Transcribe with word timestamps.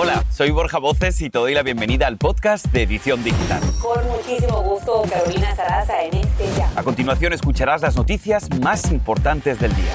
Hola, 0.00 0.22
soy 0.30 0.52
Borja 0.52 0.78
Voces 0.78 1.20
y 1.22 1.28
te 1.28 1.40
doy 1.40 1.54
la 1.54 1.64
bienvenida 1.64 2.06
al 2.06 2.18
podcast 2.18 2.66
de 2.66 2.84
Edición 2.84 3.24
Digital. 3.24 3.60
Con 3.82 4.06
muchísimo 4.06 4.62
gusto, 4.62 5.02
Carolina 5.10 5.56
Sarasa 5.56 6.04
en 6.04 6.18
este 6.18 6.44
ya. 6.56 6.70
A 6.76 6.84
continuación 6.84 7.32
escucharás 7.32 7.82
las 7.82 7.96
noticias 7.96 8.48
más 8.60 8.92
importantes 8.92 9.58
del 9.58 9.74
día. 9.74 9.90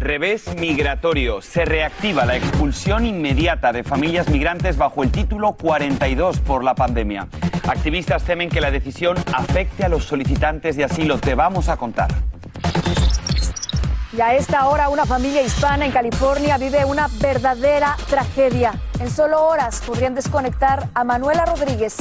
Revés 0.00 0.56
migratorio. 0.58 1.40
Se 1.42 1.64
reactiva 1.64 2.26
la 2.26 2.36
expulsión 2.36 3.06
inmediata 3.06 3.72
de 3.72 3.84
familias 3.84 4.28
migrantes 4.30 4.76
bajo 4.76 5.04
el 5.04 5.12
título 5.12 5.52
42 5.52 6.40
por 6.40 6.64
la 6.64 6.74
pandemia. 6.74 7.28
Activistas 7.68 8.24
temen 8.24 8.48
que 8.48 8.60
la 8.60 8.72
decisión 8.72 9.16
afecte 9.32 9.84
a 9.84 9.88
los 9.88 10.04
solicitantes 10.04 10.74
de 10.76 10.82
asilo. 10.82 11.18
Te 11.18 11.36
vamos 11.36 11.68
a 11.68 11.76
contar. 11.76 12.08
Y 14.10 14.22
a 14.22 14.34
esta 14.34 14.66
hora 14.68 14.88
una 14.88 15.04
familia 15.04 15.42
hispana 15.42 15.84
en 15.84 15.92
California 15.92 16.56
vive 16.56 16.82
una 16.86 17.08
verdadera 17.20 17.94
tragedia. 18.08 18.72
En 19.00 19.10
solo 19.10 19.46
horas 19.46 19.82
podrían 19.86 20.14
desconectar 20.14 20.88
a 20.94 21.04
Manuela 21.04 21.44
Rodríguez, 21.44 21.96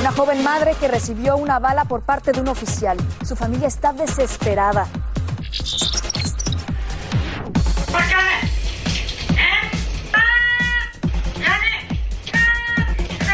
una 0.00 0.10
joven 0.10 0.42
madre 0.42 0.74
que 0.80 0.88
recibió 0.88 1.36
una 1.36 1.58
bala 1.58 1.84
por 1.84 2.00
parte 2.00 2.32
de 2.32 2.40
un 2.40 2.48
oficial. 2.48 2.96
Su 3.26 3.36
familia 3.36 3.68
está 3.68 3.92
desesperada. 3.92 4.86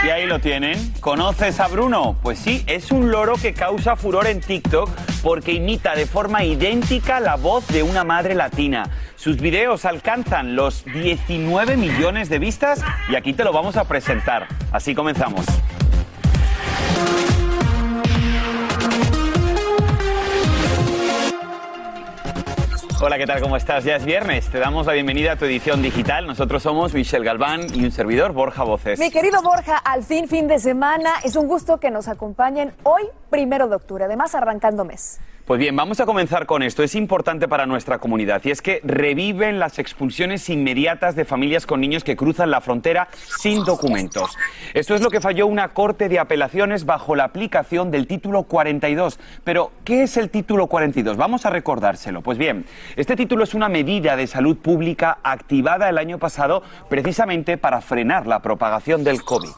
Y 0.04 0.10
ahí 0.10 0.26
lo 0.26 0.40
tienen. 0.40 0.94
¿Conoces 1.00 1.60
a 1.60 1.68
Bruno? 1.68 2.16
Pues 2.22 2.40
sí, 2.40 2.64
es 2.66 2.90
un 2.90 3.10
loro 3.12 3.34
que 3.34 3.54
causa 3.54 3.94
furor 3.94 4.26
en 4.26 4.40
TikTok 4.40 4.90
porque 5.26 5.54
imita 5.54 5.96
de 5.96 6.06
forma 6.06 6.44
idéntica 6.44 7.18
la 7.18 7.34
voz 7.34 7.66
de 7.66 7.82
una 7.82 8.04
madre 8.04 8.36
latina. 8.36 8.84
Sus 9.16 9.38
videos 9.38 9.84
alcanzan 9.84 10.54
los 10.54 10.84
19 10.84 11.76
millones 11.76 12.28
de 12.28 12.38
vistas 12.38 12.80
y 13.08 13.16
aquí 13.16 13.32
te 13.32 13.42
lo 13.42 13.52
vamos 13.52 13.76
a 13.76 13.88
presentar. 13.88 14.46
Así 14.70 14.94
comenzamos. 14.94 15.44
Hola, 22.98 23.18
¿qué 23.18 23.26
tal? 23.26 23.42
¿Cómo 23.42 23.58
estás? 23.58 23.84
Ya 23.84 23.96
es 23.96 24.06
viernes. 24.06 24.48
Te 24.48 24.58
damos 24.58 24.86
la 24.86 24.94
bienvenida 24.94 25.32
a 25.32 25.36
tu 25.36 25.44
edición 25.44 25.82
digital. 25.82 26.26
Nosotros 26.26 26.62
somos 26.62 26.94
Michelle 26.94 27.26
Galván 27.26 27.66
y 27.74 27.84
un 27.84 27.92
servidor, 27.92 28.32
Borja 28.32 28.64
Voces. 28.64 28.98
Mi 28.98 29.10
querido 29.10 29.42
Borja, 29.42 29.76
al 29.76 30.02
fin, 30.02 30.26
fin 30.28 30.48
de 30.48 30.58
semana. 30.58 31.10
Es 31.22 31.36
un 31.36 31.46
gusto 31.46 31.78
que 31.78 31.90
nos 31.90 32.08
acompañen 32.08 32.72
hoy, 32.84 33.02
primero 33.28 33.68
de 33.68 33.76
octubre, 33.76 34.04
además 34.04 34.34
arrancando 34.34 34.86
mes. 34.86 35.20
Pues 35.46 35.60
bien, 35.60 35.76
vamos 35.76 36.00
a 36.00 36.06
comenzar 36.06 36.44
con 36.44 36.64
esto. 36.64 36.82
Es 36.82 36.96
importante 36.96 37.46
para 37.46 37.66
nuestra 37.66 37.98
comunidad 37.98 38.42
y 38.44 38.50
es 38.50 38.60
que 38.60 38.80
reviven 38.82 39.60
las 39.60 39.78
expulsiones 39.78 40.48
inmediatas 40.50 41.14
de 41.14 41.24
familias 41.24 41.66
con 41.66 41.80
niños 41.80 42.02
que 42.02 42.16
cruzan 42.16 42.50
la 42.50 42.60
frontera 42.60 43.06
sin 43.12 43.62
documentos. 43.64 44.36
Esto 44.74 44.96
es 44.96 45.02
lo 45.02 45.08
que 45.08 45.20
falló 45.20 45.46
una 45.46 45.68
corte 45.68 46.08
de 46.08 46.18
apelaciones 46.18 46.84
bajo 46.84 47.14
la 47.14 47.22
aplicación 47.22 47.92
del 47.92 48.08
título 48.08 48.42
42. 48.42 49.20
Pero, 49.44 49.70
¿qué 49.84 50.02
es 50.02 50.16
el 50.16 50.30
título 50.30 50.66
42? 50.66 51.16
Vamos 51.16 51.46
a 51.46 51.50
recordárselo. 51.50 52.22
Pues 52.22 52.38
bien, 52.38 52.66
este 52.96 53.14
título 53.14 53.44
es 53.44 53.54
una 53.54 53.68
medida 53.68 54.16
de 54.16 54.26
salud 54.26 54.56
pública 54.56 55.18
activada 55.22 55.88
el 55.88 55.98
año 55.98 56.18
pasado 56.18 56.64
precisamente 56.88 57.56
para 57.56 57.80
frenar 57.82 58.26
la 58.26 58.42
propagación 58.42 59.04
del 59.04 59.22
COVID. 59.22 59.50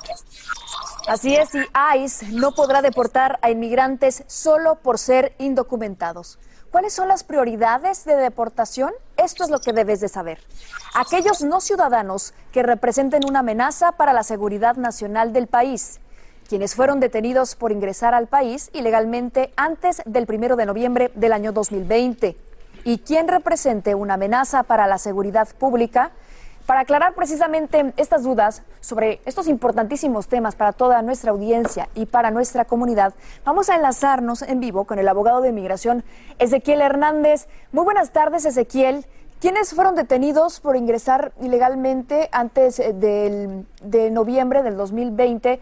Así 1.06 1.34
es, 1.34 1.54
y 1.54 1.64
ICE 1.96 2.32
no 2.32 2.52
podrá 2.52 2.82
deportar 2.82 3.38
a 3.42 3.50
inmigrantes 3.50 4.24
solo 4.26 4.76
por 4.76 4.98
ser 4.98 5.34
indocumentados. 5.38 6.38
¿Cuáles 6.70 6.92
son 6.92 7.08
las 7.08 7.24
prioridades 7.24 8.04
de 8.04 8.14
deportación? 8.16 8.92
Esto 9.16 9.44
es 9.44 9.50
lo 9.50 9.60
que 9.60 9.72
debes 9.72 10.00
de 10.00 10.08
saber. 10.08 10.38
Aquellos 10.94 11.42
no 11.42 11.62
ciudadanos 11.62 12.34
que 12.52 12.62
representen 12.62 13.24
una 13.26 13.38
amenaza 13.38 13.92
para 13.92 14.12
la 14.12 14.22
seguridad 14.22 14.76
nacional 14.76 15.32
del 15.32 15.46
país, 15.46 16.00
quienes 16.46 16.74
fueron 16.74 17.00
detenidos 17.00 17.54
por 17.54 17.72
ingresar 17.72 18.12
al 18.12 18.26
país 18.26 18.70
ilegalmente 18.74 19.52
antes 19.56 20.02
del 20.04 20.26
primero 20.26 20.56
de 20.56 20.66
noviembre 20.66 21.10
del 21.14 21.32
año 21.32 21.52
2020, 21.52 22.36
y 22.84 22.98
quien 22.98 23.28
represente 23.28 23.94
una 23.94 24.14
amenaza 24.14 24.62
para 24.62 24.86
la 24.86 24.98
seguridad 24.98 25.48
pública, 25.58 26.12
para 26.68 26.80
aclarar 26.80 27.14
precisamente 27.14 27.94
estas 27.96 28.24
dudas 28.24 28.62
sobre 28.80 29.22
estos 29.24 29.48
importantísimos 29.48 30.28
temas 30.28 30.54
para 30.54 30.74
toda 30.74 31.00
nuestra 31.00 31.30
audiencia 31.30 31.88
y 31.94 32.04
para 32.04 32.30
nuestra 32.30 32.66
comunidad, 32.66 33.14
vamos 33.42 33.70
a 33.70 33.76
enlazarnos 33.76 34.42
en 34.42 34.60
vivo 34.60 34.84
con 34.84 34.98
el 34.98 35.08
abogado 35.08 35.40
de 35.40 35.48
inmigración 35.48 36.04
Ezequiel 36.38 36.82
Hernández. 36.82 37.48
Muy 37.72 37.84
buenas 37.84 38.10
tardes, 38.10 38.44
Ezequiel. 38.44 39.06
¿Quiénes 39.40 39.72
fueron 39.72 39.94
detenidos 39.94 40.60
por 40.60 40.76
ingresar 40.76 41.32
ilegalmente 41.40 42.28
antes 42.32 42.78
eh, 42.80 42.92
de 42.92 44.10
noviembre 44.10 44.62
del 44.62 44.76
2020, 44.76 45.60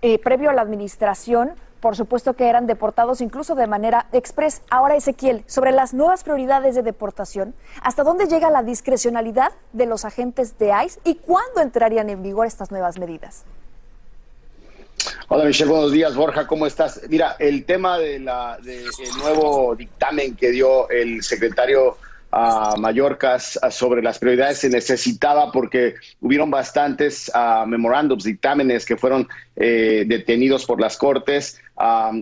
eh, 0.00 0.18
previo 0.18 0.48
a 0.48 0.54
la 0.54 0.62
administración? 0.62 1.52
Por 1.82 1.96
supuesto 1.96 2.34
que 2.34 2.48
eran 2.48 2.68
deportados 2.68 3.20
incluso 3.20 3.56
de 3.56 3.66
manera 3.66 4.06
express. 4.12 4.62
Ahora, 4.70 4.94
Ezequiel, 4.94 5.42
sobre 5.48 5.72
las 5.72 5.92
nuevas 5.92 6.22
prioridades 6.22 6.76
de 6.76 6.82
deportación, 6.82 7.54
¿hasta 7.82 8.04
dónde 8.04 8.26
llega 8.26 8.50
la 8.50 8.62
discrecionalidad 8.62 9.50
de 9.72 9.86
los 9.86 10.04
agentes 10.04 10.56
de 10.58 10.72
ICE 10.86 11.00
y 11.04 11.16
cuándo 11.16 11.60
entrarían 11.60 12.08
en 12.08 12.22
vigor 12.22 12.46
estas 12.46 12.70
nuevas 12.70 13.00
medidas? 13.00 13.44
Hola 15.26 15.44
Michelle, 15.44 15.70
buenos 15.70 15.90
días. 15.90 16.14
Borja, 16.14 16.46
¿cómo 16.46 16.66
estás? 16.66 17.00
Mira, 17.08 17.34
el 17.40 17.64
tema 17.64 17.98
del 17.98 18.26
de 18.62 18.84
nuevo 19.18 19.74
dictamen 19.74 20.36
que 20.36 20.50
dio 20.50 20.88
el 20.88 21.24
secretario 21.24 21.96
a 22.32 22.76
Mallorcas 22.78 23.60
sobre 23.70 24.02
las 24.02 24.18
prioridades 24.18 24.58
se 24.58 24.70
necesitaba 24.70 25.52
porque 25.52 25.94
hubieron 26.22 26.50
bastantes 26.50 27.30
uh, 27.34 28.16
dictámenes 28.16 28.86
que 28.86 28.96
fueron 28.96 29.28
eh, 29.54 30.04
detenidos 30.06 30.64
por 30.64 30.80
las 30.80 30.96
Cortes 30.96 31.60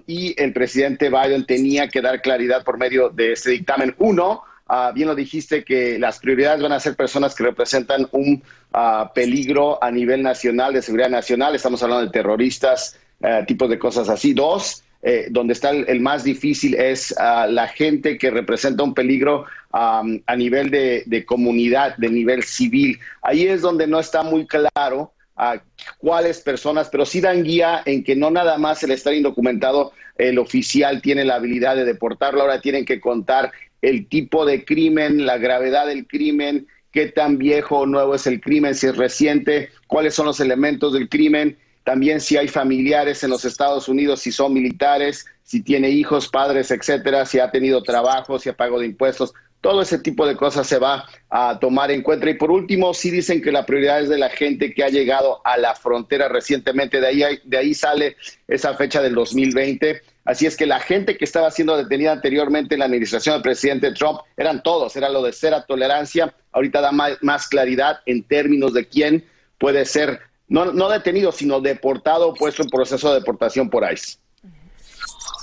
y 0.07 0.41
el 0.41 0.53
presidente 0.53 1.11
Biden 1.11 1.45
tenía 1.47 1.89
que 1.89 2.01
dar 2.01 2.23
claridad 2.23 2.65
por 2.65 2.79
medio 2.79 3.11
de 3.11 3.33
este 3.33 3.51
dictamen. 3.51 3.95
Uno, 3.99 4.43
ah, 4.67 4.93
bien 4.95 5.09
lo 5.09 5.15
dijiste, 5.15 5.65
que 5.65 5.99
las 5.99 6.19
prioridades 6.19 6.63
van 6.63 6.73
a 6.73 6.81
ser 6.81 6.97
personas 6.97 7.35
que 7.35 7.45
representan 7.45 8.09
un 8.13 8.43
ah, 8.73 9.11
peligro 9.15 9.83
a 9.83 9.91
nivel 9.91 10.23
nacional, 10.23 10.73
de 10.73 10.83
seguridad 10.83 11.11
nacional. 11.11 11.55
Estamos 11.55 11.83
hablando 11.83 12.07
de 12.07 12.13
terroristas, 12.13 12.99
eh, 13.21 13.45
tipos 13.47 13.69
de 13.69 13.79
cosas 13.79 14.09
así. 14.09 14.33
Dos, 14.33 14.83
eh, 15.03 15.27
donde 15.31 15.53
está 15.53 15.71
el, 15.71 16.01
más 16.01 16.25
difícil 16.25 16.75
es 16.75 17.15
la 17.19 17.69
gente 17.69 18.19
que 18.19 18.31
representa 18.31 18.83
un 18.83 18.95
peligro 18.95 19.47
a 19.73 20.37
nivel 20.37 20.71
de, 20.71 21.25
comunidad, 21.27 21.97
de 21.97 22.09
nivel 22.09 22.43
civil. 22.43 22.99
Ahí 23.23 23.47
es 23.47 23.63
donde 23.63 23.87
no 23.87 24.01
está 24.01 24.23
muy 24.23 24.47
claro 24.47 25.13
a 25.37 25.63
cuáles 25.99 26.41
personas, 26.41 26.89
pero 26.91 27.07
sí 27.07 27.21
dan 27.21 27.45
guía 27.45 27.83
en 27.87 28.05
que 28.05 28.17
no 28.17 28.31
nada 28.31 28.59
más 28.59 28.83
el 28.83 28.91
estar 28.91 29.15
indocumentado, 29.15 29.93
el 30.19 30.39
oficial 30.39 31.01
tiene 31.01 31.25
la 31.25 31.37
habilidad 31.37 31.77
de 31.77 31.85
deportarlo, 31.85 32.43
ahora 32.43 32.61
tienen 32.61 32.85
que 32.85 33.01
contar 33.01 33.53
el 33.81 34.07
tipo 34.07 34.45
de 34.45 34.65
crimen, 34.65 35.25
la 35.25 35.39
gravedad 35.39 35.87
del 35.87 36.07
crimen, 36.07 36.67
qué 36.93 37.07
tan 37.07 37.39
viejo 37.39 37.79
o 37.79 37.87
nuevo 37.87 38.15
es 38.15 38.27
el 38.27 38.41
crimen, 38.41 38.75
si 38.75 38.87
es 38.87 38.97
reciente, 38.97 39.71
cuáles 39.87 40.15
son 40.15 40.27
los 40.27 40.41
elementos 40.41 40.93
del 40.93 41.09
crimen, 41.09 41.57
también 41.85 42.21
si 42.21 42.37
hay 42.37 42.49
familiares 42.49 43.25
en 43.25 43.31
los 43.31 43.45
Estados 43.45 43.89
Unidos, 43.89 44.21
si 44.21 44.33
son 44.33 44.53
militares, 44.53 45.25
si 45.43 45.63
tiene 45.63 45.91
hijos, 45.91 46.29
padres, 46.29 46.71
etcétera, 46.71 47.25
si 47.25 47.39
ha 47.39 47.51
tenido 47.51 47.83
trabajo, 47.83 48.39
si 48.39 48.49
ha 48.49 48.57
pagado 48.57 48.85
impuestos. 48.85 49.33
Todo 49.61 49.83
ese 49.83 49.99
tipo 49.99 50.27
de 50.27 50.37
cosas 50.37 50.67
se 50.67 50.79
va 50.79 51.07
a 51.29 51.59
tomar 51.59 51.91
en 51.91 52.03
cuenta. 52.03 52.29
Y 52.31 52.35
por 52.35 52.51
último, 52.51 52.95
sí 52.95 53.11
dicen 53.11 53.43
que 53.43 53.53
la 53.53 53.67
prioridad 53.67 54.01
es 54.01 54.09
de 54.09 54.19
la 54.19 54.31
gente 54.31 54.73
que 54.73 54.83
ha 54.83 54.89
llegado 54.89 55.41
a 55.45 55.59
la 55.59 55.75
frontera 55.75 56.29
recientemente. 56.29 57.01
De 57.01 57.07
ahí, 57.07 57.41
de 57.45 57.59
ahí 57.59 57.75
sale 57.75 58.17
esa 58.49 58.75
fecha 58.75 59.03
del 59.03 59.15
2020. 59.15 60.01
Así 60.25 60.47
es 60.47 60.57
que 60.57 60.67
la 60.67 60.81
gente 60.81 61.17
que 61.17 61.25
estaba 61.25 61.51
siendo 61.51 61.77
detenida 61.77 62.13
anteriormente 62.13 62.75
en 62.75 62.79
la 62.79 62.85
administración 62.85 63.35
del 63.35 63.43
presidente 63.43 63.93
Trump 63.93 64.21
eran 64.37 64.63
todos, 64.63 64.95
era 64.97 65.09
lo 65.09 65.23
de 65.23 65.33
cera 65.33 65.65
tolerancia. 65.67 66.35
Ahorita 66.53 66.81
da 66.81 66.93
más, 66.93 67.49
claridad 67.49 68.01
en 68.07 68.23
términos 68.23 68.73
de 68.73 68.87
quién 68.87 69.25
puede 69.59 69.85
ser 69.85 70.21
no, 70.49 70.67
no 70.73 70.89
detenido, 70.89 71.33
sino 71.33 71.61
deportado 71.61 72.35
puesto 72.35 72.63
en 72.63 72.71
proceso 72.71 73.09
de 73.09 73.21
deportación 73.21 73.71
por 73.71 73.91
ICE. 73.91 74.19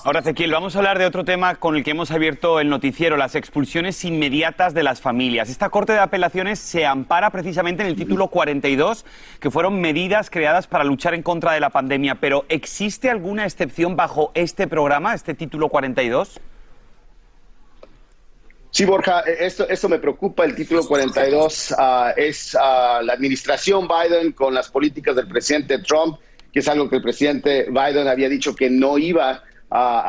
Ahora, 0.04 0.22
Ezequiel, 0.22 0.52
vamos 0.52 0.76
a 0.76 0.80
hablar 0.80 1.00
de 1.00 1.06
otro 1.06 1.26
tema 1.26 1.56
con 1.56 1.76
el 1.76 1.84
que 1.84 1.92
hemos 1.92 2.12
abierto 2.12 2.60
el 2.60 2.70
noticiero, 2.70 3.18
las 3.18 3.36
expulsiones 3.36 4.06
inmediatas 4.06 4.74
de 4.74 4.84
las 4.84 5.02
familias. 5.02 5.50
Esta 5.50 5.70
Corte 5.70 5.94
de 5.94 6.00
Apelaciones 6.00 6.60
se 6.60 6.86
ampara 6.86 7.30
precisamente 7.30 7.84
en 7.84 7.90
el 7.90 7.96
título 7.96 8.30
42, 8.30 9.06
que 9.40 9.52
fueron 9.52 9.82
medidas 9.82 10.30
creadas 10.30 10.68
para 10.68 10.84
luchar 10.84 11.14
en 11.14 11.24
contra 11.24 11.52
de 11.52 11.60
la 11.60 11.72
pandemia. 11.72 12.16
Pero, 12.16 12.46
¿existe 12.48 13.10
alguna 13.10 13.46
excepción 13.46 13.96
bajo 13.96 14.32
este 14.34 14.68
programa, 14.68 15.14
este 15.14 15.34
título 15.34 15.68
42? 15.68 16.40
Sí, 18.72 18.86
Borja, 18.86 19.24
e, 19.26 19.46
esto, 19.46 19.68
esto 19.68 19.90
me 19.90 20.00
preocupa. 20.00 20.46
El 20.46 20.56
título 20.56 20.86
42 20.86 21.74
ah, 21.78 22.14
es 22.16 22.56
ah, 22.60 23.02
la 23.04 23.14
administración 23.14 23.88
Biden 23.88 24.32
con 24.34 24.54
las 24.54 24.70
políticas 24.70 25.16
del 25.16 25.28
presidente 25.28 25.80
Trump, 25.80 26.20
que 26.54 26.60
es 26.60 26.68
algo 26.68 26.90
que 26.90 26.98
el 26.98 27.02
presidente 27.02 27.68
Biden 27.70 28.08
había 28.08 28.30
dicho 28.30 28.56
que 28.56 28.70
no 28.70 28.98
iba 28.98 29.32
a, 29.32 29.44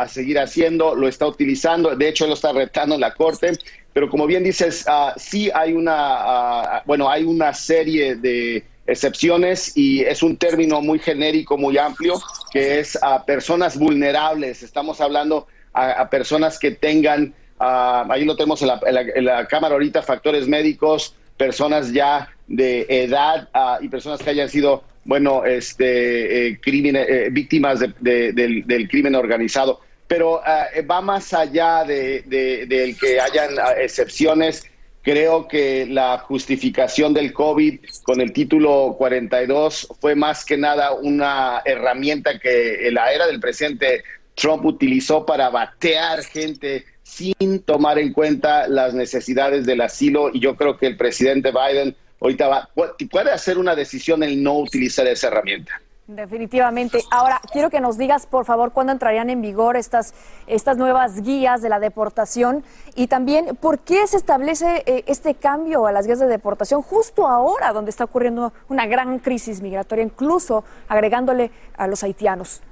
seguir 0.08 0.38
haciendo, 0.38 0.94
lo 0.94 1.08
está 1.08 1.26
utilizando, 1.26 1.94
de 1.94 2.08
hecho 2.08 2.26
lo 2.26 2.34
está 2.34 2.52
retando 2.52 2.94
en 2.94 3.00
la 3.00 3.14
corte, 3.14 3.52
pero 3.92 4.08
como 4.08 4.26
bien 4.26 4.44
dices, 4.44 4.86
uh, 4.88 5.18
sí 5.18 5.50
hay 5.54 5.72
una, 5.72 6.82
bueno, 6.86 7.10
hay 7.10 7.24
una 7.24 7.52
serie 7.52 8.14
de 8.14 8.64
excepciones 8.86 9.76
y 9.76 10.00
es 10.00 10.22
un 10.22 10.36
término 10.36 10.80
muy 10.80 10.98
genérico, 10.98 11.58
muy 11.58 11.76
amplio, 11.78 12.14
que 12.50 12.80
es 12.80 12.98
a 13.02 13.24
personas 13.24 13.78
vulnerables. 13.78 14.62
Estamos 14.62 15.00
hablando 15.00 15.46
a, 15.74 16.08
personas 16.08 16.58
que 16.58 16.70
tengan, 16.70 17.34
ahí 17.58 18.24
lo 18.24 18.34
tenemos 18.34 18.62
en 18.62 19.24
la, 19.24 19.46
cámara 19.46 19.74
ahorita, 19.74 20.02
factores 20.02 20.48
médicos, 20.48 21.14
personas 21.38 21.92
ya 21.92 22.28
de 22.46 22.86
edad 22.88 23.48
y 23.80 23.88
personas 23.88 24.20
que 24.20 24.30
hayan 24.30 24.50
sido, 24.50 24.84
bueno, 25.04 25.44
este, 25.46 26.48
eh, 26.48 26.60
eh, 26.62 27.28
víctimas 27.30 27.80
del, 28.00 28.88
crimen 28.90 29.14
organizado. 29.14 29.80
Pero 30.06 30.42
eh, 30.74 30.82
va 30.82 31.00
más 31.00 31.32
allá 31.32 31.84
de, 31.84 32.22
de 32.26 32.96
que 33.00 33.20
hayan 33.20 33.50
excepciones 33.78 34.64
Creo 35.08 35.48
que 35.48 35.86
la 35.86 36.18
justificación 36.18 37.14
del 37.14 37.32
COVID 37.32 37.78
con 38.02 38.20
el 38.20 38.30
título 38.30 38.94
42 38.98 39.88
fue 40.00 40.14
más 40.14 40.44
que 40.44 40.58
nada 40.58 40.92
una 40.92 41.62
herramienta 41.64 42.38
que 42.38 42.90
la 42.92 43.10
era 43.10 43.26
del 43.26 43.40
presidente 43.40 44.04
Trump 44.34 44.66
utilizó 44.66 45.24
para 45.24 45.48
batear 45.48 46.22
gente 46.24 46.84
sin 47.08 47.60
tomar 47.60 47.98
en 47.98 48.12
cuenta 48.12 48.68
las 48.68 48.92
necesidades 48.92 49.64
del 49.64 49.80
asilo 49.80 50.30
y 50.32 50.40
yo 50.40 50.56
creo 50.56 50.76
que 50.76 50.86
el 50.86 50.96
presidente 50.96 51.50
Biden 51.50 51.96
ahorita 52.20 52.48
va, 52.48 52.68
puede 53.10 53.30
hacer 53.30 53.56
una 53.58 53.74
decisión 53.74 54.22
en 54.22 54.42
no 54.42 54.58
utilizar 54.58 55.06
esa 55.06 55.28
herramienta. 55.28 55.80
Definitivamente. 56.06 57.00
Ahora, 57.10 57.40
quiero 57.52 57.68
que 57.70 57.80
nos 57.80 57.98
digas, 57.98 58.26
por 58.26 58.44
favor, 58.44 58.72
cuándo 58.72 58.92
entrarían 58.92 59.28
en 59.30 59.42
vigor 59.42 59.76
estas, 59.76 60.14
estas 60.46 60.78
nuevas 60.78 61.22
guías 61.22 61.60
de 61.60 61.68
la 61.68 61.80
deportación 61.80 62.64
y 62.94 63.08
también 63.08 63.56
por 63.56 63.78
qué 63.80 64.06
se 64.06 64.16
establece 64.16 64.84
eh, 64.86 65.04
este 65.06 65.34
cambio 65.34 65.86
a 65.86 65.92
las 65.92 66.06
guías 66.06 66.18
de 66.18 66.26
deportación 66.26 66.80
justo 66.82 67.26
ahora, 67.26 67.72
donde 67.72 67.90
está 67.90 68.04
ocurriendo 68.04 68.54
una 68.68 68.86
gran 68.86 69.18
crisis 69.18 69.60
migratoria, 69.60 70.04
incluso 70.04 70.64
agregándole 70.88 71.50
a 71.76 71.86
los 71.86 72.02
haitianos. 72.02 72.62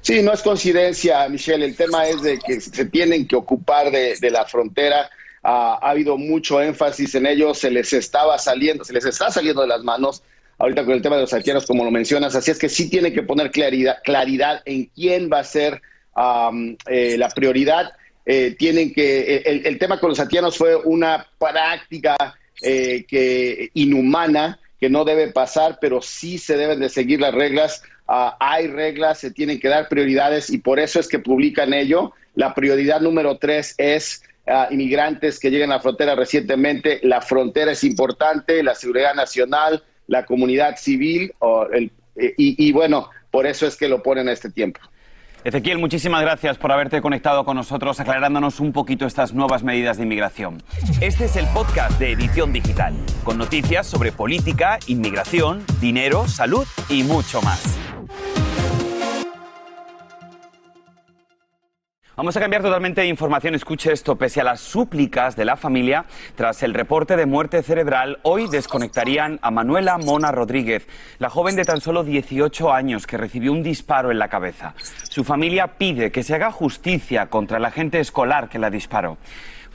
Sí, 0.00 0.22
no 0.22 0.32
es 0.32 0.42
coincidencia, 0.42 1.28
Michelle. 1.28 1.64
El 1.64 1.76
tema 1.76 2.06
es 2.06 2.22
de 2.22 2.38
que 2.38 2.60
se 2.60 2.84
tienen 2.86 3.26
que 3.26 3.36
ocupar 3.36 3.90
de, 3.90 4.30
la 4.30 4.44
frontera. 4.44 5.10
ha 5.42 5.78
habido 5.82 6.16
mucho 6.16 6.60
énfasis 6.60 7.14
en 7.14 7.26
ello, 7.26 7.54
se 7.54 7.70
les 7.70 7.92
estaba 7.92 8.38
saliendo, 8.38 8.84
se 8.84 8.92
les 8.92 9.04
está 9.04 9.30
saliendo 9.30 9.62
de 9.62 9.68
las 9.68 9.82
manos 9.82 10.22
ahorita 10.58 10.84
con 10.84 10.94
el 10.94 11.02
tema 11.02 11.16
de 11.16 11.22
los 11.22 11.32
haitianos, 11.32 11.66
como 11.66 11.84
lo 11.84 11.90
mencionas. 11.90 12.34
Así 12.34 12.50
es 12.50 12.58
que 12.58 12.68
sí 12.68 12.88
tiene 12.88 13.12
que 13.12 13.22
poner 13.22 13.50
claridad, 13.50 13.98
claridad 14.04 14.62
en 14.64 14.86
quién 14.86 15.28
va 15.32 15.40
a 15.40 15.44
ser 15.44 15.82
eh, 16.86 17.16
la 17.18 17.28
prioridad. 17.30 17.92
Eh, 18.24 18.54
tienen 18.56 18.92
que 18.94 19.36
eh, 19.36 19.62
el, 19.64 19.78
tema 19.78 19.98
con 19.98 20.10
los 20.10 20.20
haitianos 20.20 20.56
fue 20.56 20.76
una 20.76 21.26
práctica 21.38 22.16
que 22.60 23.70
inhumana 23.74 24.60
que 24.82 24.90
no 24.90 25.04
debe 25.04 25.28
pasar, 25.28 25.78
pero 25.80 26.02
sí 26.02 26.38
se 26.38 26.56
deben 26.56 26.80
de 26.80 26.88
seguir 26.88 27.20
las 27.20 27.32
reglas. 27.32 27.84
Ah, 28.08 28.36
hay 28.40 28.66
reglas, 28.66 29.20
se 29.20 29.30
tienen 29.30 29.60
que 29.60 29.68
dar 29.68 29.88
prioridades 29.88 30.50
y 30.50 30.58
por 30.58 30.80
eso 30.80 30.98
es 30.98 31.06
que 31.06 31.20
publican 31.20 31.72
ello. 31.72 32.10
La 32.34 32.52
prioridad 32.52 33.00
número 33.00 33.38
tres 33.38 33.76
es 33.78 34.24
ah, 34.48 34.66
inmigrantes 34.72 35.38
que 35.38 35.52
lleguen 35.52 35.70
a 35.70 35.76
la 35.76 35.80
frontera 35.80 36.16
recientemente. 36.16 36.98
La 37.04 37.20
frontera 37.20 37.70
es 37.70 37.84
importante, 37.84 38.60
la 38.64 38.74
seguridad 38.74 39.14
nacional, 39.14 39.84
la 40.08 40.26
comunidad 40.26 40.76
civil 40.76 41.32
o 41.38 41.68
el, 41.72 41.92
eh, 42.16 42.34
y, 42.36 42.66
y 42.66 42.72
bueno, 42.72 43.08
por 43.30 43.46
eso 43.46 43.68
es 43.68 43.76
que 43.76 43.88
lo 43.88 44.02
ponen 44.02 44.28
a 44.28 44.32
este 44.32 44.50
tiempo. 44.50 44.80
Ezequiel, 45.44 45.78
muchísimas 45.78 46.22
gracias 46.22 46.56
por 46.56 46.70
haberte 46.70 47.00
conectado 47.00 47.44
con 47.44 47.56
nosotros, 47.56 47.98
aclarándonos 47.98 48.60
un 48.60 48.72
poquito 48.72 49.06
estas 49.06 49.34
nuevas 49.34 49.64
medidas 49.64 49.96
de 49.96 50.04
inmigración. 50.04 50.62
Este 51.00 51.24
es 51.24 51.34
el 51.34 51.46
podcast 51.48 51.98
de 51.98 52.12
Edición 52.12 52.52
Digital, 52.52 52.94
con 53.24 53.38
noticias 53.38 53.86
sobre 53.86 54.12
política, 54.12 54.78
inmigración, 54.86 55.64
dinero, 55.80 56.28
salud 56.28 56.66
y 56.88 57.02
mucho 57.02 57.42
más. 57.42 57.76
Vamos 62.14 62.36
a 62.36 62.40
cambiar 62.40 62.60
totalmente 62.60 63.00
de 63.00 63.06
información. 63.06 63.54
Escuche 63.54 63.90
esto. 63.90 64.16
Pese 64.16 64.42
a 64.42 64.44
las 64.44 64.60
súplicas 64.60 65.34
de 65.34 65.46
la 65.46 65.56
familia, 65.56 66.04
tras 66.36 66.62
el 66.62 66.74
reporte 66.74 67.16
de 67.16 67.24
muerte 67.24 67.62
cerebral, 67.62 68.18
hoy 68.22 68.48
desconectarían 68.50 69.38
a 69.40 69.50
Manuela 69.50 69.96
Mona 69.96 70.30
Rodríguez, 70.30 70.86
la 71.18 71.30
joven 71.30 71.56
de 71.56 71.64
tan 71.64 71.80
solo 71.80 72.04
18 72.04 72.70
años 72.70 73.06
que 73.06 73.16
recibió 73.16 73.50
un 73.50 73.62
disparo 73.62 74.10
en 74.10 74.18
la 74.18 74.28
cabeza. 74.28 74.74
Su 75.08 75.24
familia 75.24 75.78
pide 75.78 76.12
que 76.12 76.22
se 76.22 76.34
haga 76.34 76.52
justicia 76.52 77.30
contra 77.30 77.56
el 77.56 77.64
agente 77.64 77.98
escolar 77.98 78.50
que 78.50 78.58
la 78.58 78.68
disparó. 78.68 79.16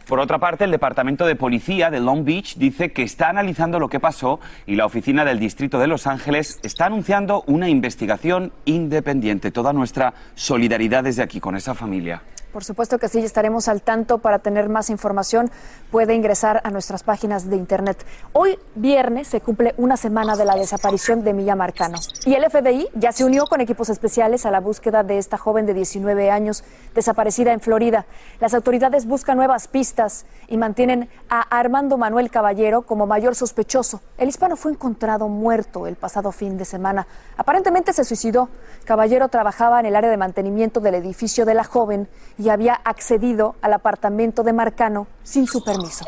Por 0.07 0.21
otra 0.21 0.39
parte, 0.39 0.63
el 0.63 0.71
Departamento 0.71 1.27
de 1.27 1.35
Policía 1.35 1.91
de 1.91 1.99
Long 1.99 2.23
Beach 2.23 2.55
dice 2.55 2.93
que 2.93 3.03
está 3.03 3.27
analizando 3.27 3.77
lo 3.77 3.89
que 3.89 3.99
pasó 3.99 4.39
y 4.65 4.75
la 4.75 4.85
oficina 4.85 5.25
del 5.25 5.37
Distrito 5.37 5.79
de 5.79 5.87
Los 5.87 6.07
Ángeles 6.07 6.61
está 6.63 6.85
anunciando 6.85 7.43
una 7.45 7.67
investigación 7.67 8.53
independiente. 8.63 9.51
Toda 9.51 9.73
nuestra 9.73 10.13
solidaridad 10.33 11.03
desde 11.03 11.23
aquí 11.23 11.41
con 11.41 11.57
esa 11.57 11.75
familia. 11.75 12.21
Por 12.51 12.63
supuesto 12.63 12.97
que 12.97 13.09
sí, 13.09 13.19
estaremos 13.19 13.67
al 13.67 13.81
tanto 13.81 14.19
para 14.19 14.39
tener 14.39 14.69
más 14.69 14.89
información. 14.89 15.51
Puede 15.91 16.15
ingresar 16.15 16.61
a 16.63 16.71
nuestras 16.71 17.03
páginas 17.03 17.49
de 17.49 17.57
internet. 17.57 18.05
Hoy, 18.33 18.57
viernes, 18.75 19.27
se 19.27 19.41
cumple 19.41 19.73
una 19.77 19.97
semana 19.97 20.35
de 20.35 20.45
la 20.45 20.55
desaparición 20.55 21.23
de 21.23 21.33
Milla 21.33 21.55
Marcano. 21.55 21.97
Y 22.25 22.35
el 22.35 22.49
FBI 22.49 22.89
ya 22.95 23.11
se 23.11 23.25
unió 23.25 23.45
con 23.45 23.61
equipos 23.61 23.89
especiales 23.89 24.45
a 24.45 24.51
la 24.51 24.59
búsqueda 24.59 25.03
de 25.03 25.17
esta 25.17 25.37
joven 25.37 25.65
de 25.65 25.73
19 25.73 26.31
años 26.31 26.63
desaparecida 26.95 27.51
en 27.51 27.59
Florida. 27.59 28.05
Las 28.39 28.53
autoridades 28.53 29.05
buscan 29.05 29.37
nuevas 29.37 29.67
pistas 29.67 30.25
y 30.47 30.57
mantienen 30.57 31.09
a 31.29 31.41
Armando 31.41 31.97
Manuel 31.97 32.31
Caballero 32.31 32.83
como 32.83 33.05
mayor 33.05 33.35
sospechoso. 33.35 34.01
El 34.17 34.29
hispano 34.29 34.55
fue 34.55 34.71
encontrado 34.71 35.27
muerto 35.27 35.85
el 35.85 35.95
pasado 35.95 36.31
fin 36.31 36.57
de 36.57 36.65
semana. 36.65 37.07
Aparentemente 37.35 37.93
se 37.93 38.03
suicidó. 38.03 38.49
Caballero 38.85 39.27
trabajaba 39.27 39.79
en 39.79 39.85
el 39.85 39.95
área 39.95 40.09
de 40.09 40.17
mantenimiento 40.17 40.79
del 40.79 40.95
edificio 40.95 41.45
de 41.45 41.53
la 41.53 41.63
joven 41.63 42.07
y 42.37 42.46
había 42.49 42.73
accedido 42.73 43.55
al 43.61 43.73
apartamento 43.73 44.43
de 44.43 44.53
Marcano 44.53 45.07
sin 45.23 45.47
su 45.47 45.63
permiso. 45.63 46.05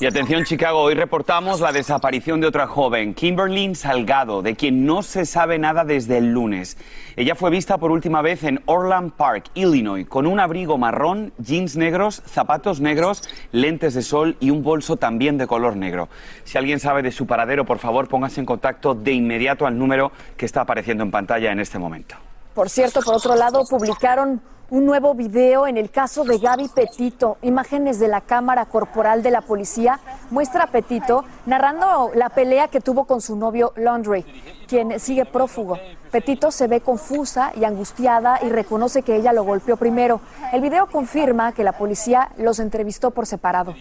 Y 0.00 0.06
atención 0.06 0.44
Chicago, 0.44 0.82
hoy 0.82 0.94
reportamos 0.94 1.60
la 1.60 1.72
desaparición 1.72 2.40
de 2.40 2.46
otra 2.46 2.68
joven, 2.68 3.14
Kimberly 3.14 3.74
Salgado, 3.74 4.42
de 4.42 4.54
quien 4.54 4.86
no 4.86 5.02
se 5.02 5.26
sabe 5.26 5.58
nada 5.58 5.82
desde 5.82 6.18
el 6.18 6.32
lunes. 6.32 6.76
Ella 7.16 7.34
fue 7.34 7.50
vista 7.50 7.78
por 7.78 7.90
última 7.90 8.22
vez 8.22 8.44
en 8.44 8.62
Orland 8.66 9.10
Park, 9.14 9.46
Illinois, 9.54 10.06
con 10.06 10.28
un 10.28 10.38
abrigo 10.38 10.78
marrón, 10.78 11.32
jeans 11.38 11.76
negros, 11.76 12.22
zapatos 12.26 12.80
negros, 12.80 13.28
lentes 13.50 13.94
de 13.94 14.02
sol 14.02 14.36
y 14.38 14.50
un 14.50 14.62
bolso 14.62 14.98
también 14.98 15.36
de 15.36 15.48
color 15.48 15.74
negro. 15.74 16.08
Si 16.44 16.58
alguien 16.58 16.78
sabe 16.78 17.02
de 17.02 17.10
su 17.10 17.26
paradero, 17.26 17.64
por 17.64 17.78
favor 17.78 18.06
póngase 18.06 18.38
en 18.38 18.46
contacto 18.46 18.94
de 18.94 19.10
inmediato 19.10 19.66
al 19.66 19.76
número 19.76 20.12
que 20.36 20.46
está 20.46 20.60
apareciendo 20.60 21.02
en 21.02 21.10
pantalla 21.10 21.50
en 21.50 21.58
este 21.58 21.80
momento. 21.80 22.14
Por 22.54 22.70
cierto, 22.70 23.00
por 23.02 23.16
otro 23.16 23.34
lado, 23.34 23.64
publicaron 23.68 24.40
un 24.70 24.84
nuevo 24.84 25.14
video 25.14 25.66
en 25.66 25.78
el 25.78 25.90
caso 25.90 26.24
de 26.24 26.38
Gaby 26.38 26.68
Petito. 26.68 27.38
Imágenes 27.42 27.98
de 27.98 28.08
la 28.08 28.20
cámara 28.20 28.66
corporal 28.66 29.22
de 29.22 29.30
la 29.30 29.40
policía 29.40 30.00
muestra 30.30 30.64
a 30.64 30.66
Petito 30.66 31.24
narrando 31.46 32.10
la 32.14 32.28
pelea 32.28 32.68
que 32.68 32.80
tuvo 32.80 33.04
con 33.04 33.20
su 33.20 33.36
novio 33.36 33.72
Laundry, 33.76 34.24
quien 34.66 35.00
sigue 35.00 35.24
prófugo. 35.24 35.78
Petito 36.10 36.50
se 36.50 36.66
ve 36.66 36.80
confusa 36.80 37.52
y 37.54 37.64
angustiada 37.64 38.40
y 38.42 38.48
reconoce 38.50 39.02
que 39.02 39.16
ella 39.16 39.32
lo 39.32 39.44
golpeó 39.44 39.76
primero. 39.76 40.20
El 40.52 40.60
video 40.60 40.86
confirma 40.86 41.52
que 41.52 41.64
la 41.64 41.72
policía 41.72 42.30
los 42.36 42.58
entrevistó 42.58 43.10
por 43.10 43.26
separado. 43.26 43.74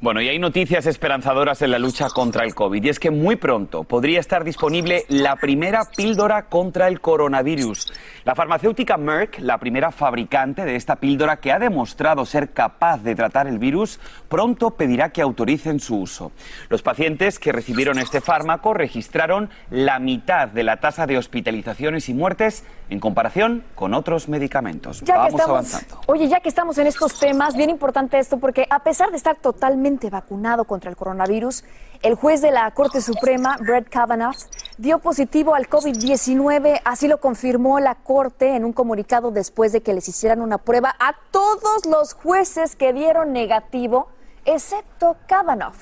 Bueno, 0.00 0.20
y 0.20 0.28
hay 0.28 0.38
noticias 0.38 0.86
esperanzadoras 0.86 1.62
en 1.62 1.70
la 1.70 1.78
lucha 1.78 2.08
contra 2.10 2.44
el 2.44 2.54
COVID. 2.54 2.82
Y 2.82 2.88
es 2.88 2.98
que 2.98 3.10
muy 3.10 3.36
pronto 3.36 3.84
podría 3.84 4.20
estar 4.20 4.44
disponible 4.44 5.04
la 5.08 5.36
primera 5.36 5.84
píldora 5.96 6.46
contra 6.46 6.88
el 6.88 7.00
coronavirus. 7.00 7.92
La 8.24 8.34
farmacéutica 8.34 8.96
Merck, 8.96 9.38
la 9.38 9.58
primera 9.58 9.92
fabricante 9.92 10.64
de 10.64 10.76
esta 10.76 10.96
píldora 10.96 11.36
que 11.36 11.52
ha 11.52 11.58
demostrado 11.58 12.26
ser 12.26 12.50
capaz 12.50 13.02
de 13.02 13.14
tratar 13.14 13.46
el 13.46 13.58
virus, 13.58 14.00
pronto 14.28 14.72
pedirá 14.72 15.10
que 15.10 15.22
autoricen 15.22 15.78
su 15.78 16.00
uso. 16.00 16.32
Los 16.68 16.82
pacientes 16.82 17.38
que 17.38 17.52
recibieron 17.52 17.98
este 17.98 18.20
fármaco 18.20 18.74
registraron 18.74 19.48
la 19.70 20.00
mitad 20.00 20.48
de 20.48 20.64
la 20.64 20.80
tasa 20.80 21.06
de 21.06 21.18
hospitalizaciones 21.18 22.08
y 22.08 22.14
muertes 22.14 22.64
en 22.90 22.98
comparación 22.98 23.64
con 23.74 23.94
otros 23.94 24.28
medicamentos. 24.28 25.02
Vamos 25.06 25.40
avanzando. 25.40 26.00
Oye, 26.06 26.28
ya 26.28 26.40
que 26.40 26.48
estamos 26.48 26.76
en 26.78 26.88
estos 26.88 27.18
temas, 27.18 27.56
bien 27.56 27.70
importante 27.70 28.18
esto 28.18 28.38
porque 28.38 28.66
a 28.68 28.82
pesar 28.82 29.10
de 29.10 29.16
estar 29.16 29.36
totalmente 29.36 29.83
vacunado 30.10 30.64
contra 30.64 30.90
el 30.90 30.96
coronavirus, 30.96 31.64
el 32.02 32.14
juez 32.14 32.40
de 32.40 32.50
la 32.50 32.70
Corte 32.70 33.00
Suprema, 33.00 33.56
Brett 33.58 33.88
Kavanaugh, 33.88 34.36
dio 34.78 34.98
positivo 34.98 35.54
al 35.54 35.68
COVID-19. 35.68 36.80
Así 36.84 37.06
lo 37.06 37.20
confirmó 37.20 37.80
la 37.80 37.94
Corte 37.94 38.56
en 38.56 38.64
un 38.64 38.72
comunicado 38.72 39.30
después 39.30 39.72
de 39.72 39.82
que 39.82 39.94
les 39.94 40.08
hicieran 40.08 40.40
una 40.40 40.58
prueba 40.58 40.94
a 40.98 41.14
todos 41.30 41.86
los 41.86 42.14
jueces 42.14 42.76
que 42.76 42.92
dieron 42.92 43.32
negativo, 43.32 44.08
excepto 44.44 45.16
Kavanaugh 45.26 45.74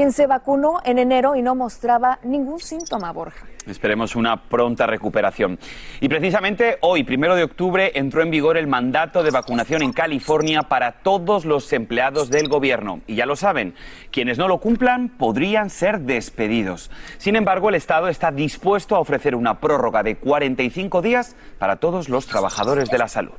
quien 0.00 0.12
se 0.12 0.26
vacunó 0.26 0.80
en 0.82 0.98
enero 0.98 1.36
y 1.36 1.42
no 1.42 1.54
mostraba 1.54 2.20
ningún 2.22 2.58
síntoma, 2.58 3.12
Borja. 3.12 3.44
Esperemos 3.66 4.16
una 4.16 4.44
pronta 4.44 4.86
recuperación. 4.86 5.58
Y 6.00 6.08
precisamente 6.08 6.78
hoy, 6.80 7.04
primero 7.04 7.36
de 7.36 7.44
octubre, 7.44 7.92
entró 7.94 8.22
en 8.22 8.30
vigor 8.30 8.56
el 8.56 8.66
mandato 8.66 9.22
de 9.22 9.30
vacunación 9.30 9.82
en 9.82 9.92
California 9.92 10.62
para 10.62 10.92
todos 11.02 11.44
los 11.44 11.70
empleados 11.74 12.30
del 12.30 12.48
gobierno. 12.48 13.02
Y 13.06 13.16
ya 13.16 13.26
lo 13.26 13.36
saben, 13.36 13.74
quienes 14.10 14.38
no 14.38 14.48
lo 14.48 14.56
cumplan 14.56 15.10
podrían 15.10 15.68
ser 15.68 16.00
despedidos. 16.00 16.90
Sin 17.18 17.36
embargo, 17.36 17.68
el 17.68 17.74
Estado 17.74 18.08
está 18.08 18.32
dispuesto 18.32 18.96
a 18.96 19.00
ofrecer 19.00 19.34
una 19.34 19.60
prórroga 19.60 20.02
de 20.02 20.16
45 20.16 21.02
días 21.02 21.36
para 21.58 21.76
todos 21.76 22.08
los 22.08 22.26
trabajadores 22.26 22.88
de 22.88 22.96
la 22.96 23.08
salud. 23.08 23.34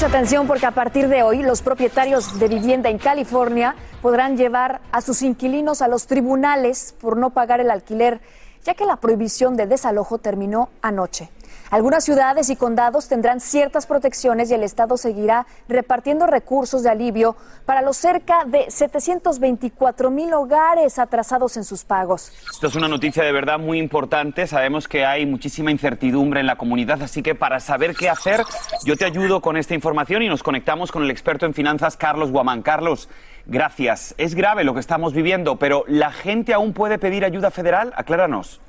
Mucha 0.00 0.16
atención 0.16 0.46
porque 0.46 0.64
a 0.64 0.70
partir 0.70 1.08
de 1.08 1.22
hoy 1.22 1.42
los 1.42 1.60
propietarios 1.60 2.38
de 2.38 2.48
vivienda 2.48 2.88
en 2.88 2.96
California 2.96 3.74
podrán 4.00 4.38
llevar 4.38 4.80
a 4.92 5.02
sus 5.02 5.20
inquilinos 5.20 5.82
a 5.82 5.88
los 5.88 6.06
tribunales 6.06 6.94
por 6.98 7.18
no 7.18 7.34
pagar 7.34 7.60
el 7.60 7.70
alquiler, 7.70 8.22
ya 8.64 8.72
que 8.72 8.86
la 8.86 8.96
prohibición 8.96 9.58
de 9.58 9.66
desalojo 9.66 10.16
terminó 10.16 10.70
anoche. 10.80 11.28
Algunas 11.70 12.04
ciudades 12.04 12.50
y 12.50 12.56
condados 12.56 13.06
tendrán 13.06 13.38
ciertas 13.38 13.86
protecciones 13.86 14.50
y 14.50 14.54
el 14.54 14.64
Estado 14.64 14.96
seguirá 14.96 15.46
repartiendo 15.68 16.26
recursos 16.26 16.82
de 16.82 16.90
alivio 16.90 17.36
para 17.64 17.80
los 17.80 17.96
cerca 17.96 18.44
de 18.44 18.68
724 18.68 20.10
mil 20.10 20.34
hogares 20.34 20.98
atrasados 20.98 21.56
en 21.56 21.62
sus 21.62 21.84
pagos. 21.84 22.32
Esto 22.52 22.66
es 22.66 22.74
una 22.74 22.88
noticia 22.88 23.22
de 23.22 23.30
verdad 23.30 23.60
muy 23.60 23.78
importante. 23.78 24.48
Sabemos 24.48 24.88
que 24.88 25.04
hay 25.06 25.26
muchísima 25.26 25.70
incertidumbre 25.70 26.40
en 26.40 26.46
la 26.46 26.56
comunidad, 26.56 27.02
así 27.02 27.22
que 27.22 27.36
para 27.36 27.60
saber 27.60 27.94
qué 27.94 28.08
hacer, 28.08 28.42
yo 28.84 28.96
te 28.96 29.04
ayudo 29.04 29.40
con 29.40 29.56
esta 29.56 29.72
información 29.72 30.22
y 30.22 30.28
nos 30.28 30.42
conectamos 30.42 30.90
con 30.90 31.04
el 31.04 31.10
experto 31.12 31.46
en 31.46 31.54
finanzas, 31.54 31.96
Carlos 31.96 32.32
Guamán. 32.32 32.62
Carlos, 32.62 33.08
gracias. 33.46 34.16
Es 34.18 34.34
grave 34.34 34.64
lo 34.64 34.74
que 34.74 34.80
estamos 34.80 35.14
viviendo, 35.14 35.54
pero 35.56 35.84
¿la 35.86 36.10
gente 36.10 36.52
aún 36.52 36.72
puede 36.72 36.98
pedir 36.98 37.24
ayuda 37.24 37.52
federal? 37.52 37.92
Acláranos. 37.94 38.60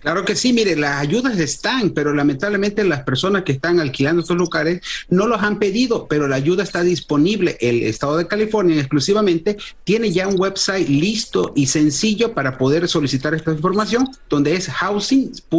Claro 0.00 0.24
que 0.24 0.34
sí, 0.34 0.54
mire, 0.54 0.76
las 0.76 0.98
ayudas 0.98 1.38
están, 1.38 1.90
pero 1.90 2.14
lamentablemente 2.14 2.82
las 2.84 3.02
personas 3.02 3.42
que 3.44 3.52
están 3.52 3.80
alquilando 3.80 4.22
estos 4.22 4.36
lugares 4.36 4.80
no 5.10 5.26
los 5.26 5.42
han 5.42 5.58
pedido, 5.58 6.06
pero 6.08 6.26
la 6.26 6.36
ayuda 6.36 6.62
está 6.62 6.82
disponible. 6.82 7.58
El 7.60 7.82
Estado 7.82 8.16
de 8.16 8.26
California 8.26 8.78
exclusivamente 8.78 9.58
tiene 9.84 10.10
ya 10.10 10.26
un 10.26 10.40
website 10.40 10.88
listo 10.88 11.52
y 11.54 11.66
sencillo 11.66 12.32
para 12.32 12.56
poder 12.56 12.88
solicitar 12.88 13.34
esta 13.34 13.52
información, 13.52 14.08
donde 14.30 14.54
es 14.54 14.68
housing.ca.gov 14.68 15.50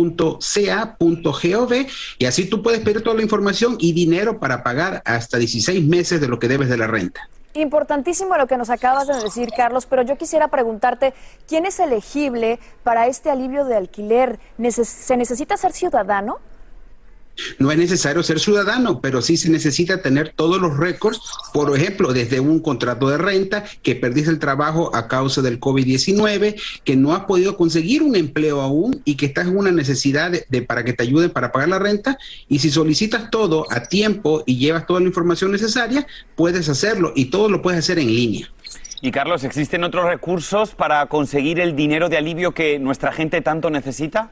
y 2.18 2.26
así 2.26 2.46
tú 2.46 2.64
puedes 2.64 2.82
pedir 2.82 3.02
toda 3.02 3.16
la 3.16 3.22
información 3.22 3.78
y 3.80 3.94
dinero 3.94 4.40
para 4.40 4.64
pagar 4.64 5.04
hasta 5.06 5.38
16 5.38 5.86
meses 5.86 6.20
de 6.20 6.28
lo 6.28 6.40
que 6.40 6.48
debes 6.48 6.70
de 6.70 6.78
la 6.78 6.88
renta. 6.88 7.30
Importantísimo 7.54 8.38
lo 8.38 8.48
que 8.48 8.58
nos 8.58 8.70
acabas 8.70 9.08
de 9.08 9.16
decir, 9.16 9.50
Carlos, 9.56 9.86
pero 9.86 10.04
yo 10.04 10.18
quisiera 10.18 10.48
preguntarte, 10.48 11.14
¿quién 11.48 11.66
es 11.66 11.80
elegible 11.80 12.60
para 12.84 13.08
este 13.08 13.30
alivio 13.30 13.66
de 13.66 13.76
alquiler? 13.76 14.40
¿Se 14.70 15.18
necesita 15.18 15.58
ser 15.58 15.74
ciudadano? 15.74 16.40
No 17.60 17.72
es 17.72 17.78
necesario 17.78 18.24
ser 18.24 18.40
ciudadano, 18.40 19.02
pero 19.02 19.22
sí 19.22 19.38
se 19.38 19.50
necesita 19.50 20.02
tener 20.02 20.34
todos 20.36 20.62
los 20.62 20.78
récords, 20.78 21.20
por 21.54 21.76
ejemplo, 21.76 22.14
desde 22.14 22.40
un 22.40 22.60
contrato 22.60 23.10
de 23.10 23.18
renta, 23.18 23.64
que 23.82 23.96
perdiste 23.96 24.30
el 24.30 24.40
trabajo 24.40 24.96
a 24.96 25.08
causa 25.08 25.42
del 25.42 25.60
COVID-19, 25.60 26.62
que 26.84 26.96
no 26.96 27.14
has 27.14 27.26
podido 27.26 27.58
conseguir 27.58 28.04
un 28.04 28.16
empleo 28.16 28.62
aún 28.62 29.02
y 29.06 29.16
que 29.16 29.28
estás 29.28 29.48
en 29.48 29.58
una 29.58 29.72
necesidad 29.72 30.32
de, 30.32 30.62
para 30.62 30.84
que 30.84 30.94
te 30.94 31.04
ayuden 31.04 31.30
para 31.30 31.52
pagar 31.52 31.70
la 31.70 31.80
renta. 31.80 32.18
Y 32.48 32.60
si 32.60 32.70
solicitas 32.70 33.30
todo 33.30 33.66
a 33.72 33.84
tiempo 33.84 34.44
y 34.46 34.58
llevas 34.58 34.86
toda 34.86 35.00
la 35.00 35.08
información 35.08 35.52
necesaria, 35.52 36.06
puedes 36.36 36.70
hacerlo 36.70 37.14
y 37.16 37.26
todo 37.26 37.50
lo 37.50 37.62
puedes 37.62 37.80
hacer 37.80 38.00
en 38.00 38.08
línea. 38.08 38.50
Y 39.02 39.12
Carlos, 39.12 39.44
¿existen 39.44 39.84
otros 39.84 40.06
recursos 40.06 40.76
para 40.76 41.06
conseguir 41.08 41.60
el 41.60 41.76
dinero 41.76 42.08
de 42.08 42.18
alivio 42.18 42.52
que 42.52 42.78
nuestra 42.78 43.12
gente 43.12 43.42
tanto 43.42 43.72
necesita? 43.72 44.30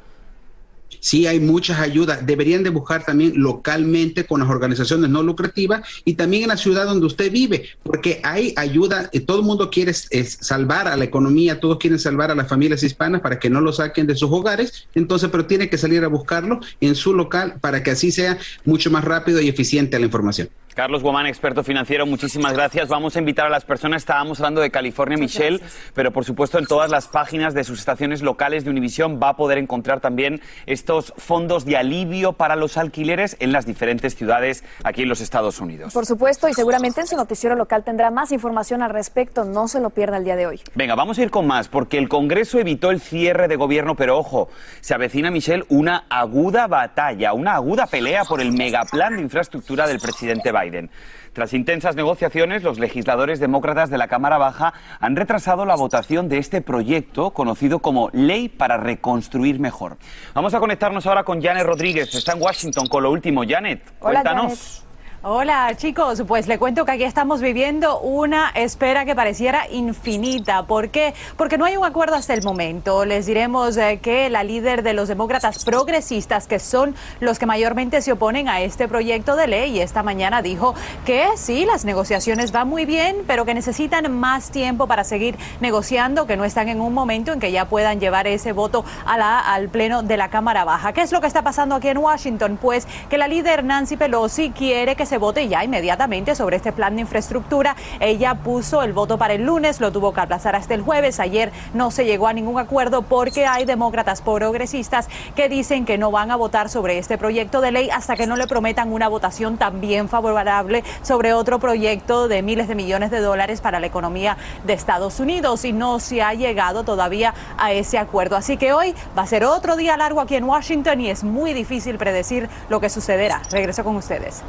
Sí, 1.00 1.27
hay 1.27 1.39
muchas 1.39 1.79
ayudas. 1.79 2.25
Deberían 2.25 2.63
de 2.63 2.69
buscar 2.69 3.05
también 3.05 3.34
localmente 3.36 4.25
con 4.25 4.41
las 4.41 4.50
organizaciones 4.50 5.10
no 5.10 5.24
lucrativas 5.24 5.81
y 6.05 6.15
también 6.15 6.43
en 6.43 6.50
la 6.50 6.58
ciudad 6.58 6.86
donde 6.86 7.05
usted 7.05 7.31
vive, 7.31 7.69
porque 7.84 8.19
hay 8.24 8.53
ayuda. 8.58 9.10
Eh, 9.13 9.19
todo 9.19 9.39
el 9.39 9.46
mundo 9.46 9.69
quiere 9.69 9.93
salvar 9.93 10.88
a 10.88 10.98
la 10.98 11.05
economía, 11.05 11.60
todos 11.60 11.77
quieren 11.77 12.00
salvar 12.00 12.31
a 12.31 12.36
las 12.36 12.48
familias 12.48 12.84
hispanas 12.84 13.22
para 13.22 13.39
que 13.39 13.50
no 13.50 13.62
lo 13.62 13.72
saquen 13.74 14.08
de 14.08 14.15
sus 14.15 14.31
hogares. 14.31 14.88
Entonces, 14.96 15.29
pero 15.31 15.46
tiene 15.46 15.69
que 15.69 15.77
salir 15.77 16.03
a 16.03 16.08
buscarlo 16.08 16.60
en 16.81 16.96
su 16.96 17.13
local 17.13 17.55
para 17.62 17.84
que 17.84 17.91
así 17.91 18.12
sea 18.12 18.38
mucho 18.65 18.91
más 18.91 19.03
rápido 19.03 19.41
y 19.41 19.48
eficiente 19.48 20.00
la 20.00 20.05
información. 20.05 20.50
Carlos 20.79 21.03
Guamán, 21.03 21.25
experto 21.25 21.62
financiero, 21.62 22.05
muchísimas 22.05 22.53
gracias. 22.53 22.88
Vamos 22.88 23.13
a 23.17 23.19
invitar 23.19 23.45
a 23.45 23.50
las 23.50 23.65
personas, 23.65 24.01
estábamos 24.01 24.39
hablando 24.39 24.62
de 24.62 24.71
California, 24.71 25.17
Michelle, 25.17 25.59
pero 25.93 26.13
por 26.13 26.24
supuesto 26.24 26.57
en 26.57 26.67
todas 26.67 26.89
las 26.89 27.09
páginas 27.09 27.53
de 27.53 27.65
sus 27.65 27.79
estaciones 27.79 28.21
locales 28.21 28.63
de 28.63 28.69
Univisión 28.69 29.19
va 29.21 29.27
a 29.27 29.36
poder 29.36 29.57
encontrar 29.57 30.00
también 30.00 30.39
estos 30.67 31.13
fondos 31.17 31.65
de 31.65 31.75
alivio 31.75 32.31
para 32.31 32.55
los 32.55 32.77
alquileres 32.77 33.36
en 33.41 33.51
las 33.51 33.65
diferentes 33.65 34.15
ciudades 34.15 34.63
aquí 34.86 35.01
en 35.01 35.09
los 35.09 35.19
Estados 35.19 35.59
Unidos. 35.59 35.93
Por 35.93 36.05
supuesto, 36.05 36.48
y 36.48 36.53
seguramente 36.53 37.01
en 37.01 37.07
su 37.07 37.17
noticiero 37.17 37.57
local 37.57 37.83
tendrá 37.83 38.09
más 38.09 38.31
información 38.31 38.81
al 38.81 38.91
respecto. 38.91 39.43
No 39.43 39.67
se 39.67 39.81
lo 39.81 39.89
pierda 39.89 40.15
el 40.15 40.24
día 40.24 40.38
de 40.38 40.48
hoy. 40.48 40.62
Venga, 40.75 40.95
vamos 40.95 41.19
a 41.19 41.24
ir 41.24 41.29
con 41.29 41.45
más, 41.45 41.67
porque 41.67 41.98
el 41.98 42.07
Congreso 42.07 42.57
evitó 42.57 42.89
el 42.91 43.01
cierre 43.01 43.50
de 43.50 43.57
gobierno, 43.57 43.95
pero 43.95 44.17
ojo, 44.17 44.48
se 44.79 44.93
avecina, 44.93 45.29
Michelle, 45.29 45.65
una 45.67 46.05
aguda 46.09 46.67
batalla, 46.67 47.33
una 47.33 47.55
aguda 47.55 47.86
pelea 47.86 48.24
por 48.24 48.39
el 48.39 48.53
megaplan 48.53 49.17
de 49.17 49.24
infraestructura 49.24 49.86
del 49.86 50.00
presidente 50.00 50.53
Biden. 50.69 50.89
Tras 51.33 51.53
intensas 51.53 51.95
negociaciones, 51.95 52.63
los 52.63 52.79
legisladores 52.79 53.39
demócratas 53.39 53.89
de 53.89 53.97
la 53.97 54.07
Cámara 54.07 54.38
Baja 54.38 54.73
han 54.99 55.15
retrasado 55.15 55.65
la 55.65 55.75
votación 55.75 56.29
de 56.29 56.38
este 56.38 56.61
proyecto 56.61 57.31
conocido 57.31 57.79
como 57.79 58.09
Ley 58.13 58.49
para 58.49 58.77
Reconstruir 58.77 59.59
Mejor. 59.59 59.97
Vamos 60.33 60.53
a 60.53 60.59
conectarnos 60.59 61.05
ahora 61.05 61.23
con 61.23 61.41
Janet 61.41 61.65
Rodríguez. 61.65 62.13
Está 62.13 62.33
en 62.33 62.41
Washington 62.41 62.88
con 62.88 63.03
lo 63.03 63.11
último. 63.11 63.43
Janet, 63.47 63.81
cuéntanos. 63.99 64.85
Hola 65.21 65.73
chicos, 65.75 66.23
pues 66.25 66.47
le 66.47 66.57
cuento 66.57 66.85
que 66.85 66.93
aquí 66.93 67.03
estamos 67.03 67.41
viviendo 67.41 67.99
una 67.99 68.51
espera 68.51 69.03
que 69.03 69.15
pareciera 69.15 69.69
infinita. 69.69 70.63
¿Por 70.63 70.91
qué? 70.91 71.13
Porque 71.35 71.57
no 71.57 71.65
hay 71.65 71.75
un 71.75 71.83
acuerdo 71.83 72.15
hasta 72.15 72.33
el 72.33 72.41
momento. 72.41 73.03
Les 73.03 73.25
diremos 73.25 73.75
eh, 73.75 73.99
que 74.01 74.29
la 74.29 74.45
líder 74.45 74.81
de 74.81 74.93
los 74.93 75.09
demócratas 75.09 75.65
progresistas, 75.65 76.47
que 76.47 76.57
son 76.57 76.95
los 77.19 77.38
que 77.38 77.45
mayormente 77.45 78.01
se 78.01 78.13
oponen 78.13 78.47
a 78.47 78.61
este 78.61 78.88
proyecto 78.88 79.35
de 79.35 79.47
ley, 79.47 79.81
esta 79.81 80.03
mañana 80.03 80.41
dijo 80.41 80.73
que 81.05 81.25
sí, 81.35 81.65
las 81.65 81.83
negociaciones 81.83 82.53
van 82.53 82.69
muy 82.69 82.85
bien, 82.85 83.17
pero 83.27 83.43
que 83.43 83.53
necesitan 83.53 84.09
más 84.17 84.51
tiempo 84.51 84.88
para 84.88 85.03
seguir 85.03 85.35
negociando, 85.59 86.27
que 86.27 86.38
no 86.38 86.45
están 86.45 86.69
en 86.69 86.79
un 86.79 86.93
momento 86.93 87.33
en 87.33 87.41
que 87.41 87.51
ya 87.51 87.65
puedan 87.65 87.99
llevar 87.99 88.25
ese 88.25 88.53
voto 88.53 88.85
a 89.05 89.17
la, 89.17 89.41
al 89.41 89.67
pleno 89.67 90.01
de 90.01 90.15
la 90.15 90.29
Cámara 90.29 90.63
Baja. 90.63 90.93
¿Qué 90.93 91.01
es 91.01 91.11
lo 91.11 91.19
que 91.19 91.27
está 91.27 91.41
pasando 91.41 91.75
aquí 91.75 91.89
en 91.89 91.97
Washington? 91.97 92.57
Pues 92.61 92.88
que 93.09 93.17
la 93.17 93.27
líder 93.27 93.65
Nancy 93.65 93.97
Pelosi 93.97 94.51
quiere 94.51 94.95
que 94.95 95.08
se 95.09 95.17
vote 95.17 95.47
ya 95.47 95.63
inmediatamente 95.63 96.35
sobre 96.35 96.55
este 96.55 96.71
plan 96.71 96.95
de 96.95 97.01
infraestructura. 97.01 97.75
Ella 97.99 98.35
puso 98.35 98.83
el 98.83 98.93
voto 98.93 99.17
para 99.17 99.33
el 99.33 99.43
lunes, 99.43 99.81
lo 99.81 99.91
tuvo 99.91 100.13
que 100.13 100.21
aplazar 100.21 100.55
hasta 100.55 100.75
el 100.75 100.83
jueves. 100.83 101.19
Ayer 101.19 101.51
no 101.73 101.89
se 101.89 102.05
llegó 102.05 102.27
a 102.27 102.33
ningún 102.33 102.59
acuerdo 102.59 103.01
porque 103.01 103.47
hay 103.47 103.65
demócratas 103.65 104.21
progresistas 104.21 105.09
que 105.35 105.49
dicen 105.49 105.85
que 105.85 105.97
no 105.97 106.11
van 106.11 106.29
a 106.29 106.35
votar 106.35 106.69
sobre 106.69 106.99
este 106.99 107.17
proyecto 107.17 107.59
de 107.59 107.71
ley 107.71 107.89
hasta 107.89 108.15
que 108.15 108.27
no 108.27 108.35
le 108.35 108.45
prometan 108.45 108.93
una 108.93 109.07
votación 109.07 109.57
también 109.57 110.09
favorable 110.09 110.83
sobre 111.01 111.33
otro 111.33 111.59
proyecto 111.59 112.27
de 112.27 112.43
miles 112.43 112.67
de 112.67 112.75
millones 112.75 113.09
de 113.09 113.19
dólares 113.19 113.61
para 113.61 113.79
la 113.79 113.87
economía 113.87 114.37
de 114.63 114.73
Estados 114.73 115.19
Unidos 115.19 115.65
y 115.65 115.73
no 115.73 115.99
se 115.99 116.21
ha 116.21 116.35
llegado 116.35 116.83
todavía 116.83 117.33
a 117.57 117.71
ese 117.71 117.97
acuerdo. 117.97 118.35
Así 118.35 118.57
que 118.57 118.73
hoy 118.73 118.93
va 119.17 119.23
a 119.23 119.27
ser 119.27 119.43
otro 119.43 119.75
día 119.75 119.97
largo 119.97 120.21
aquí 120.21 120.35
en 120.35 120.43
Washington 120.43 121.01
y 121.01 121.09
es 121.09 121.23
muy 121.23 121.53
difícil 121.53 121.97
predecir 121.97 122.47
lo 122.69 122.79
que 122.79 122.89
sucederá. 122.89 123.41
Regreso 123.49 123.83
con 123.83 123.95
ustedes. 123.95 124.43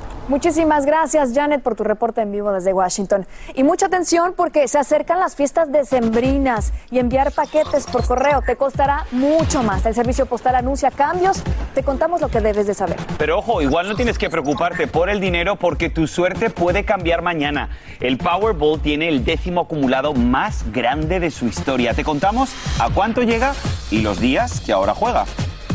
Gracias, 0.85 1.33
Janet, 1.35 1.63
por 1.63 1.77
tu 1.77 1.85
reporte 1.85 2.21
en 2.21 2.33
vivo 2.33 2.53
desde 2.53 2.73
Washington. 2.73 3.27
Y 3.55 3.63
mucha 3.63 3.87
atención 3.87 4.35
porque 4.37 4.67
se 4.69 4.79
acercan 4.79 5.21
las 5.21 5.37
fiestas 5.37 5.71
decembrinas 5.71 6.73
y 6.91 6.99
enviar 6.99 7.33
paquetes 7.33 7.87
por 7.87 8.07
correo 8.07 8.43
te 8.43 8.57
costará 8.57 9.07
mucho 9.13 9.63
más. 9.63 9.85
El 9.87 9.95
servicio 9.95 10.27
postal 10.27 10.57
anuncia 10.57 10.91
cambios. 10.91 11.43
Te 11.75 11.83
contamos 11.83 12.21
lo 12.21 12.29
que 12.29 12.41
debes 12.41 12.67
de 12.67 12.75
saber. 12.75 12.97
Pero 13.19 13.39
ojo, 13.39 13.63
igual 13.63 13.89
no 13.89 13.95
tienes 13.95 14.19
que 14.19 14.29
preocuparte 14.29 14.87
por 14.87 15.09
el 15.09 15.21
dinero 15.21 15.57
porque 15.57 15.89
tu 15.89 16.07
suerte 16.07 16.51
puede 16.51 16.85
cambiar 16.85 17.23
mañana. 17.23 17.69
El 18.01 18.19
Powerball 18.19 18.81
tiene 18.81 19.09
el 19.09 19.25
décimo 19.25 19.63
acumulado 19.63 20.15
más 20.15 20.71
grande 20.73 21.21
de 21.21 21.31
su 21.31 21.47
historia. 21.47 21.95
Te 21.95 22.05
contamos 22.05 22.51
a 22.81 22.91
cuánto 22.91 23.23
llega 23.23 23.55
y 23.91 24.01
los 24.01 24.21
días 24.21 24.61
que 24.61 24.73
ahora 24.73 24.95
juega. 24.95 25.25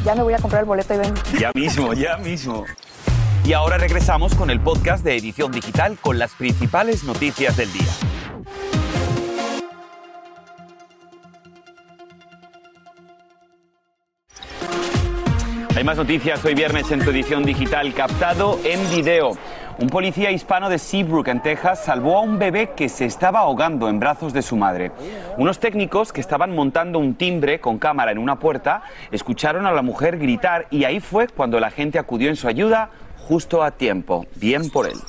Ya 0.03 0.15
me 0.15 0.23
voy 0.23 0.33
a 0.33 0.37
comprar 0.37 0.61
el 0.61 0.67
boleto 0.67 0.93
y 0.93 0.97
vengo. 0.97 1.15
Ya 1.39 1.51
mismo, 1.55 1.93
ya 1.93 2.17
mismo. 2.17 2.65
Y 3.45 3.53
ahora 3.53 3.77
regresamos 3.77 4.33
con 4.33 4.49
el 4.49 4.59
podcast 4.59 5.03
de 5.03 5.15
Edición 5.15 5.51
Digital 5.51 5.99
con 6.01 6.17
las 6.17 6.33
principales 6.33 7.03
noticias 7.03 7.55
del 7.55 7.71
día. 7.71 7.91
Hay 15.75 15.83
más 15.83 15.95
noticias 15.95 16.43
hoy 16.43 16.55
viernes 16.55 16.89
en 16.89 17.03
tu 17.03 17.11
edición 17.11 17.43
digital 17.43 17.93
captado 17.93 18.57
en 18.63 18.79
video. 18.89 19.33
Un 19.77 19.89
policía 19.89 20.31
hispano 20.31 20.69
de 20.69 20.79
Seabrook, 20.79 21.27
en 21.27 21.43
Texas, 21.43 21.83
salvó 21.83 22.17
a 22.17 22.21
un 22.21 22.39
bebé 22.39 22.71
que 22.75 22.89
se 22.89 23.05
estaba 23.05 23.41
ahogando 23.41 23.89
en 23.89 23.99
brazos 23.99 24.33
de 24.33 24.41
su 24.41 24.55
madre. 24.55 24.91
Unos 25.37 25.59
técnicos 25.59 26.11
que 26.11 26.21
estaban 26.21 26.55
montando 26.55 26.97
un 26.97 27.13
timbre 27.13 27.59
con 27.59 27.77
cámara 27.77 28.11
en 28.11 28.17
una 28.17 28.39
puerta 28.39 28.81
escucharon 29.11 29.67
a 29.67 29.71
la 29.71 29.83
mujer 29.83 30.17
gritar 30.17 30.65
y 30.71 30.85
ahí 30.85 30.99
fue 30.99 31.27
cuando 31.27 31.59
la 31.59 31.69
gente 31.69 31.99
acudió 31.99 32.29
en 32.29 32.37
su 32.37 32.47
ayuda 32.47 32.89
justo 33.27 33.63
a 33.63 33.71
tiempo. 33.71 34.25
Bien 34.35 34.69
por 34.69 34.87
él. 34.87 34.99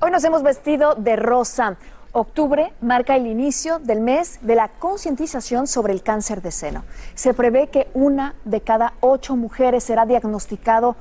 Hoy 0.00 0.10
nos 0.10 0.24
hemos 0.24 0.42
vestido 0.42 0.94
de 0.94 1.16
rosa. 1.16 1.76
Octubre 2.12 2.72
marca 2.80 3.14
el 3.14 3.26
inicio 3.26 3.78
del 3.78 4.00
mes 4.00 4.38
de 4.40 4.54
la 4.54 4.68
concientización 4.68 5.66
sobre 5.66 5.92
el 5.92 6.02
cáncer 6.02 6.40
de 6.40 6.50
seno. 6.50 6.84
Se 7.14 7.34
prevé 7.34 7.68
que 7.68 7.88
una 7.92 8.34
de 8.44 8.62
cada 8.62 8.94
ocho 9.00 9.36
mujeres 9.36 9.84
será 9.84 10.06
diagnosticado 10.06 10.96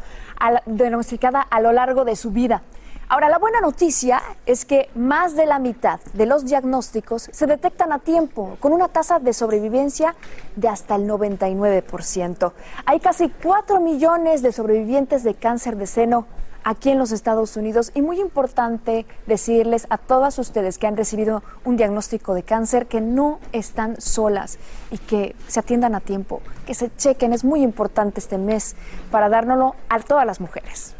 diagnosticada 0.65 1.41
a 1.41 1.61
lo 1.61 1.71
largo 1.71 2.03
de 2.03 2.17
su 2.17 2.31
vida. 2.31 2.63
Ahora, 3.07 3.29
la 3.29 3.37
buena 3.37 3.61
noticia 3.61 4.21
es 4.47 4.65
que 4.65 4.89
más 4.95 5.35
de 5.35 5.45
la 5.45 5.59
mitad 5.59 5.99
de 6.13 6.25
los 6.25 6.43
diagnósticos 6.43 7.29
se 7.31 7.45
detectan 7.45 7.93
a 7.93 7.99
tiempo, 7.99 8.57
con 8.59 8.73
una 8.73 8.87
tasa 8.87 9.19
de 9.19 9.31
sobrevivencia 9.31 10.15
de 10.55 10.67
hasta 10.67 10.95
el 10.95 11.07
99%. 11.07 12.51
Hay 12.85 12.99
casi 12.99 13.29
4 13.29 13.79
millones 13.79 14.41
de 14.41 14.51
sobrevivientes 14.51 15.23
de 15.23 15.35
cáncer 15.35 15.77
de 15.77 15.85
seno 15.85 16.25
aquí 16.65 16.89
en 16.89 16.97
los 16.97 17.13
Estados 17.13 17.55
Unidos 17.55 17.91
y 17.93 18.01
muy 18.01 18.19
importante 18.19 19.05
decirles 19.27 19.87
a 19.89 19.97
todas 19.97 20.37
ustedes 20.39 20.77
que 20.77 20.87
han 20.87 20.97
recibido 20.97 21.43
un 21.63 21.77
diagnóstico 21.77 22.33
de 22.33 22.43
cáncer 22.43 22.87
que 22.87 22.99
no 22.99 23.39
están 23.53 24.01
solas 24.01 24.57
y 24.91 24.97
que 24.97 25.35
se 25.47 25.61
atiendan 25.61 25.95
a 25.95 26.01
tiempo, 26.01 26.41
que 26.65 26.73
se 26.73 26.93
chequen. 26.93 27.31
Es 27.31 27.45
muy 27.45 27.61
importante 27.61 28.19
este 28.19 28.37
mes 28.37 28.75
para 29.11 29.29
dárnoslo 29.29 29.75
a 29.87 29.99
todas 29.99 30.25
las 30.25 30.41
mujeres. 30.41 30.95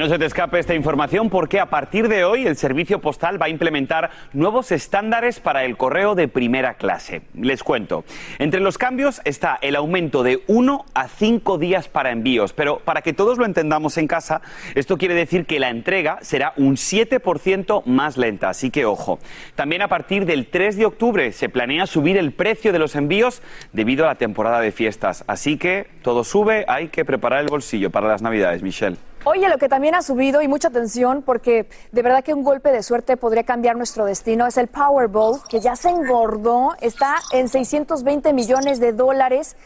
No 0.00 0.08
se 0.08 0.18
te 0.18 0.24
escape 0.24 0.58
esta 0.58 0.74
información 0.74 1.28
porque 1.28 1.60
a 1.60 1.66
partir 1.66 2.08
de 2.08 2.24
hoy 2.24 2.46
el 2.46 2.56
servicio 2.56 3.02
postal 3.02 3.38
va 3.38 3.44
a 3.44 3.50
implementar 3.50 4.08
nuevos 4.32 4.72
estándares 4.72 5.40
para 5.40 5.66
el 5.66 5.76
correo 5.76 6.14
de 6.14 6.26
primera 6.26 6.72
clase. 6.72 7.20
Les 7.34 7.62
cuento. 7.62 8.04
Entre 8.38 8.60
los 8.60 8.78
cambios 8.78 9.20
está 9.26 9.58
el 9.60 9.76
aumento 9.76 10.22
de 10.22 10.42
1 10.46 10.86
a 10.94 11.06
5 11.06 11.58
días 11.58 11.88
para 11.88 12.12
envíos, 12.12 12.54
pero 12.54 12.78
para 12.78 13.02
que 13.02 13.12
todos 13.12 13.36
lo 13.36 13.44
entendamos 13.44 13.98
en 13.98 14.06
casa, 14.06 14.40
esto 14.74 14.96
quiere 14.96 15.12
decir 15.12 15.44
que 15.44 15.60
la 15.60 15.68
entrega 15.68 16.16
será 16.22 16.54
un 16.56 16.76
7% 16.76 17.84
más 17.84 18.16
lenta, 18.16 18.48
así 18.48 18.70
que 18.70 18.86
ojo. 18.86 19.18
También 19.54 19.82
a 19.82 19.88
partir 19.88 20.24
del 20.24 20.46
3 20.46 20.78
de 20.78 20.86
octubre 20.86 21.30
se 21.32 21.50
planea 21.50 21.86
subir 21.86 22.16
el 22.16 22.32
precio 22.32 22.72
de 22.72 22.78
los 22.78 22.96
envíos 22.96 23.42
debido 23.74 24.04
a 24.04 24.08
la 24.08 24.14
temporada 24.14 24.62
de 24.62 24.72
fiestas, 24.72 25.24
así 25.26 25.58
que 25.58 25.88
todo 26.00 26.24
sube, 26.24 26.64
hay 26.68 26.88
que 26.88 27.04
preparar 27.04 27.40
el 27.40 27.48
bolsillo 27.48 27.90
para 27.90 28.08
las 28.08 28.22
Navidades, 28.22 28.62
Michelle. 28.62 29.09
Oye, 29.24 29.50
lo 29.50 29.58
que 29.58 29.68
también 29.68 29.94
ha 29.94 30.00
subido 30.00 30.40
y 30.40 30.48
mucha 30.48 30.68
atención 30.68 31.20
porque 31.20 31.68
de 31.92 32.02
verdad 32.02 32.24
que 32.24 32.32
un 32.32 32.42
golpe 32.42 32.72
de 32.72 32.82
suerte 32.82 33.18
podría 33.18 33.44
cambiar 33.44 33.76
nuestro 33.76 34.06
destino 34.06 34.46
es 34.46 34.56
el 34.56 34.66
Powerball, 34.68 35.40
que 35.46 35.60
ya 35.60 35.76
se 35.76 35.90
engordó, 35.90 36.74
está 36.80 37.16
en 37.30 37.50
620 37.50 38.32
millones 38.32 38.80
de 38.80 38.94
dólares, 38.94 39.56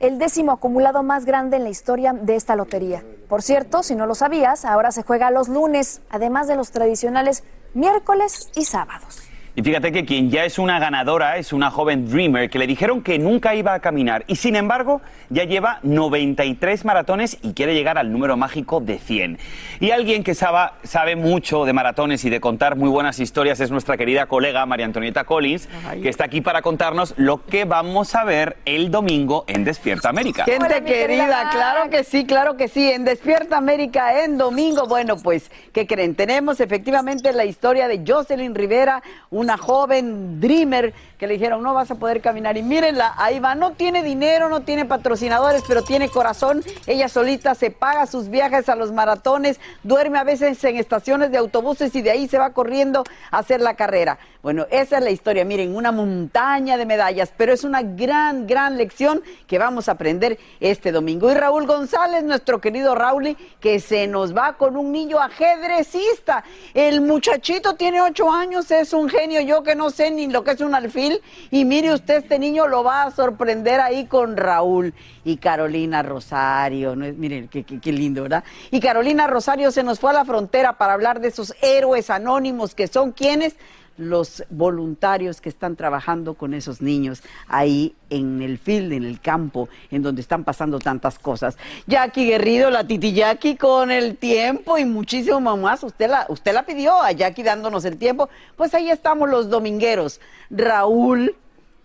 el 0.00 0.18
décimo 0.18 0.52
acumulado 0.52 1.02
más 1.02 1.26
grande 1.26 1.58
en 1.58 1.64
la 1.64 1.68
historia 1.68 2.14
de 2.14 2.36
esta 2.36 2.56
lotería. 2.56 3.04
Por 3.28 3.42
cierto, 3.42 3.82
si 3.82 3.94
no 3.94 4.06
lo 4.06 4.14
sabías, 4.14 4.64
ahora 4.64 4.92
se 4.92 5.02
juega 5.02 5.30
los 5.30 5.48
lunes, 5.48 6.00
además 6.08 6.48
de 6.48 6.56
los 6.56 6.70
tradicionales 6.70 7.44
miércoles 7.74 8.50
y 8.54 8.64
sábados. 8.64 9.31
Y 9.54 9.62
fíjate 9.62 9.92
que 9.92 10.06
quien 10.06 10.30
ya 10.30 10.46
es 10.46 10.58
una 10.58 10.78
ganadora 10.78 11.36
es 11.36 11.52
una 11.52 11.70
joven 11.70 12.08
dreamer 12.08 12.48
que 12.48 12.58
le 12.58 12.66
dijeron 12.66 13.02
que 13.02 13.18
nunca 13.18 13.54
iba 13.54 13.74
a 13.74 13.80
caminar 13.80 14.24
y 14.26 14.36
sin 14.36 14.56
embargo 14.56 15.02
ya 15.28 15.44
lleva 15.44 15.78
93 15.82 16.86
maratones 16.86 17.36
y 17.42 17.52
quiere 17.52 17.74
llegar 17.74 17.98
al 17.98 18.10
número 18.10 18.38
mágico 18.38 18.80
de 18.80 18.98
100. 18.98 19.38
Y 19.78 19.90
alguien 19.90 20.24
que 20.24 20.34
sabe, 20.34 20.70
sabe 20.84 21.16
mucho 21.16 21.66
de 21.66 21.74
maratones 21.74 22.24
y 22.24 22.30
de 22.30 22.40
contar 22.40 22.76
muy 22.76 22.88
buenas 22.88 23.20
historias 23.20 23.60
es 23.60 23.70
nuestra 23.70 23.98
querida 23.98 24.24
colega 24.24 24.64
María 24.64 24.86
Antonieta 24.86 25.24
Collins, 25.24 25.68
que 26.00 26.08
está 26.08 26.24
aquí 26.24 26.40
para 26.40 26.62
contarnos 26.62 27.12
lo 27.18 27.44
que 27.44 27.66
vamos 27.66 28.14
a 28.14 28.24
ver 28.24 28.56
el 28.64 28.90
domingo 28.90 29.44
en 29.48 29.64
Despierta 29.64 30.08
América. 30.08 30.44
Gente 30.44 30.64
Hola, 30.64 30.80
querida 30.80 31.50
claro 31.50 31.90
que 31.90 32.04
sí, 32.04 32.24
claro 32.24 32.56
que 32.56 32.68
sí. 32.68 32.90
En 32.90 33.04
Despierta 33.04 33.58
América 33.58 34.24
en 34.24 34.38
domingo. 34.38 34.86
Bueno, 34.86 35.18
pues, 35.18 35.50
¿qué 35.74 35.86
creen? 35.86 36.14
Tenemos 36.14 36.60
efectivamente 36.60 37.34
la 37.34 37.44
historia 37.44 37.86
de 37.86 38.02
Jocelyn 38.06 38.54
Rivera, 38.54 39.02
una 39.30 39.41
joven 39.50 40.40
dreamer 40.40 40.92
que 41.22 41.28
le 41.28 41.34
dijeron 41.34 41.62
no 41.62 41.72
vas 41.72 41.88
a 41.90 41.94
poder 41.94 42.20
caminar. 42.20 42.56
Y 42.56 42.64
mírenla, 42.64 43.14
ahí 43.16 43.38
va, 43.38 43.54
no 43.54 43.74
tiene 43.74 44.02
dinero, 44.02 44.48
no 44.48 44.62
tiene 44.62 44.84
patrocinadores, 44.84 45.62
pero 45.68 45.82
tiene 45.82 46.08
corazón. 46.08 46.64
Ella 46.86 47.08
solita 47.08 47.54
se 47.54 47.70
paga 47.70 48.06
sus 48.06 48.28
viajes 48.28 48.68
a 48.68 48.74
los 48.74 48.90
maratones, 48.90 49.60
duerme 49.84 50.18
a 50.18 50.24
veces 50.24 50.62
en 50.64 50.76
estaciones 50.76 51.30
de 51.30 51.38
autobuses 51.38 51.94
y 51.94 52.02
de 52.02 52.10
ahí 52.10 52.26
se 52.26 52.38
va 52.38 52.50
corriendo 52.50 53.04
a 53.30 53.38
hacer 53.38 53.60
la 53.60 53.74
carrera. 53.74 54.18
Bueno, 54.42 54.66
esa 54.72 54.98
es 54.98 55.04
la 55.04 55.10
historia. 55.10 55.44
Miren, 55.44 55.76
una 55.76 55.92
montaña 55.92 56.76
de 56.76 56.84
medallas, 56.84 57.32
pero 57.36 57.52
es 57.52 57.62
una 57.62 57.82
gran, 57.82 58.48
gran 58.48 58.76
lección 58.76 59.22
que 59.46 59.56
vamos 59.60 59.88
a 59.88 59.92
aprender 59.92 60.36
este 60.58 60.90
domingo. 60.90 61.30
Y 61.30 61.34
Raúl 61.34 61.64
González, 61.64 62.24
nuestro 62.24 62.60
querido 62.60 62.96
Raúl, 62.96 63.36
que 63.60 63.78
se 63.78 64.08
nos 64.08 64.36
va 64.36 64.54
con 64.54 64.76
un 64.76 64.90
niño 64.90 65.20
ajedrecista. 65.20 66.42
El 66.74 67.02
muchachito 67.02 67.74
tiene 67.74 68.00
ocho 68.00 68.32
años, 68.32 68.68
es 68.72 68.92
un 68.92 69.08
genio, 69.08 69.31
yo 69.40 69.62
que 69.62 69.74
no 69.74 69.90
sé 69.90 70.10
ni 70.10 70.26
lo 70.26 70.44
que 70.44 70.52
es 70.52 70.60
un 70.60 70.74
alfil. 70.74 71.20
Y 71.50 71.64
mire 71.64 71.92
usted, 71.92 72.18
este 72.18 72.38
niño 72.38 72.68
lo 72.68 72.84
va 72.84 73.04
a 73.04 73.10
sorprender 73.10 73.80
ahí 73.80 74.06
con 74.06 74.36
Raúl 74.36 74.94
y 75.24 75.36
Carolina 75.38 76.02
Rosario. 76.02 76.94
¿no? 76.94 77.06
Qué 77.50 77.92
lindo, 77.92 78.22
¿verdad? 78.22 78.44
Y 78.70 78.80
Carolina 78.80 79.26
Rosario 79.26 79.70
se 79.70 79.82
nos 79.82 80.00
fue 80.00 80.10
a 80.10 80.14
la 80.14 80.24
frontera 80.24 80.78
para 80.78 80.92
hablar 80.92 81.20
de 81.20 81.28
esos 81.28 81.54
héroes 81.62 82.10
anónimos 82.10 82.74
que 82.74 82.86
son 82.86 83.12
quienes 83.12 83.56
los 83.96 84.44
voluntarios 84.50 85.40
que 85.40 85.48
están 85.48 85.76
trabajando 85.76 86.34
con 86.34 86.54
esos 86.54 86.80
niños 86.80 87.22
ahí 87.48 87.94
en 88.10 88.42
el 88.42 88.58
field, 88.58 88.92
en 88.92 89.04
el 89.04 89.20
campo, 89.20 89.68
en 89.90 90.02
donde 90.02 90.20
están 90.20 90.44
pasando 90.44 90.78
tantas 90.78 91.18
cosas. 91.18 91.56
Jackie 91.86 92.26
Guerrido, 92.26 92.70
la 92.70 92.86
Titi 92.86 93.12
Jackie 93.12 93.56
con 93.56 93.90
el 93.90 94.16
tiempo 94.16 94.78
y 94.78 94.84
muchísimo 94.84 95.56
más. 95.56 95.82
Usted 95.82 96.08
la, 96.08 96.26
usted 96.28 96.52
la 96.52 96.64
pidió 96.64 97.00
a 97.00 97.12
Jackie 97.12 97.42
dándonos 97.42 97.84
el 97.84 97.96
tiempo. 97.96 98.28
Pues 98.56 98.74
ahí 98.74 98.90
estamos 98.90 99.28
los 99.28 99.48
domingueros. 99.48 100.20
Raúl, 100.50 101.34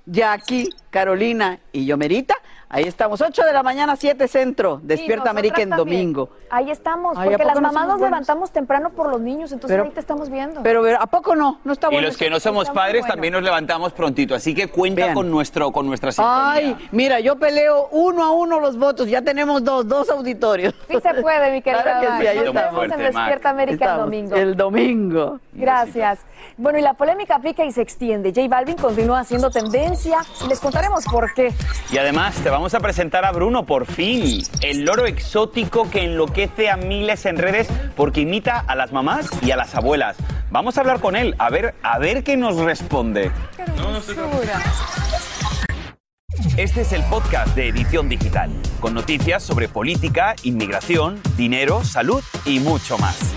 Jackie, 0.06 0.70
Carolina 0.98 1.60
y 1.72 1.86
yo 1.86 1.96
Merita. 1.98 2.36
Ahí 2.70 2.84
estamos, 2.84 3.22
8 3.22 3.44
de 3.46 3.54
la 3.54 3.64
mañana, 3.64 3.96
7 3.96 4.28
centro. 4.28 4.82
Despierta 4.84 5.28
Y 5.28 5.30
América 5.30 5.62
en 5.62 5.70
también. 5.70 5.88
domingo. 6.14 6.30
Ahí 6.50 6.70
estamos, 6.70 7.18
Ay, 7.18 7.28
¿a 7.30 7.32
porque 7.32 7.46
las 7.46 7.56
no 7.56 7.62
mamás 7.62 7.74
nos 7.88 7.98
buenos? 7.98 8.10
levantamos 8.10 8.52
temprano 8.52 8.90
por 8.90 9.10
los 9.10 9.22
niños, 9.22 9.54
entonces 9.54 9.78
Pero- 9.80 9.90
te 9.94 10.00
estamos 10.02 10.30
viendo. 10.30 10.64
Pero 10.64 10.84
¿a 11.00 11.08
poco 11.08 11.34
no? 11.34 11.60
No 11.64 11.72
está 11.72 11.88
Y 11.88 11.92
bueno. 11.92 12.08
los 12.10 12.18
que 12.18 12.30
no 12.30 12.42
somos 12.42 12.70
padres 12.72 13.04
bueno. 13.04 13.14
también 13.14 13.34
nos 13.36 13.44
levantamos 13.44 13.94
prontito, 13.94 14.36
así 14.36 14.54
que 14.54 14.68
cuenta 14.68 15.04
Vean. 15.04 15.14
con 15.16 15.32
nuestro 15.32 15.72
con 15.72 15.86
nuestra 15.88 16.12
sintonía. 16.12 16.52
Ay, 16.52 16.90
mira, 16.92 17.22
yo 17.22 17.38
peleo 17.38 17.88
uno 17.92 18.26
a 18.26 18.32
uno 18.32 18.60
los 18.60 18.78
votos. 18.78 19.08
Ya 19.08 19.22
tenemos 19.22 19.64
dos, 19.64 19.88
dos 19.88 20.10
auditorios. 20.10 20.74
Sí 20.90 20.98
se 21.02 21.14
puede, 21.22 21.52
mi 21.54 21.62
querida 21.62 21.84
Claro 21.84 22.02
que 22.02 22.22
sí, 22.22 22.28
ahí 22.28 22.38
Nos 22.40 22.48
estamos. 22.48 22.82
vemos 22.82 22.98
en. 22.98 23.14
Despierta 23.14 23.50
América 23.50 23.92
el 23.94 23.98
domingo. 24.02 24.36
El 24.36 24.56
domingo. 24.58 25.40
Gracias. 25.54 26.20
Bueno, 26.58 26.80
y 26.80 26.82
la 26.82 26.94
polémica 26.96 27.40
pica 27.40 27.64
y 27.64 27.72
se 27.72 27.82
extiende. 27.82 28.34
J 28.36 28.48
Balvin 28.50 28.76
continúa 28.76 29.20
haciendo 29.22 29.50
tendencia 29.52 30.20
y 30.44 30.50
les 30.50 30.60
contaremos 30.88 31.06
por 31.06 31.34
qué. 31.34 31.54
Y 31.91 31.97
además 31.97 32.36
te 32.36 32.50
vamos 32.50 32.73
a 32.73 32.80
presentar 32.80 33.26
a 33.26 33.32
Bruno 33.32 33.65
por 33.65 33.86
fin, 33.86 34.43
el 34.62 34.86
loro 34.86 35.06
exótico 35.06 35.89
que 35.89 36.04
enloquece 36.04 36.69
a 36.69 36.78
miles 36.78 37.26
en 37.26 37.38
redes 37.38 37.67
porque 37.95 38.21
imita 38.21 38.60
a 38.60 38.76
las 38.76 38.91
mamás 38.91 39.30
y 39.41 39.52
a 39.52 39.56
las 39.56 39.76
abuelas. 39.76 40.17
Vamos 40.50 40.78
a 40.78 40.82
hablar 40.82 41.00
con 41.00 41.15
él, 41.15 41.36
a 41.39 41.50
ver, 41.50 41.76
a 41.84 42.00
ver 42.00 42.23
qué 42.23 42.38
nos 42.38 42.58
responde. 42.58 43.32
Este 46.56 46.82
es 46.82 46.93
el 46.93 47.04
podcast 47.04 47.56
de 47.56 47.67
Edición 47.67 48.10
Digital, 48.10 48.50
con 48.80 48.93
noticias 48.93 49.43
sobre 49.43 49.67
política, 49.67 50.36
inmigración, 50.43 51.19
dinero, 51.36 51.84
salud 51.84 52.23
y 52.45 52.60
mucho 52.60 52.97
más. 52.97 53.37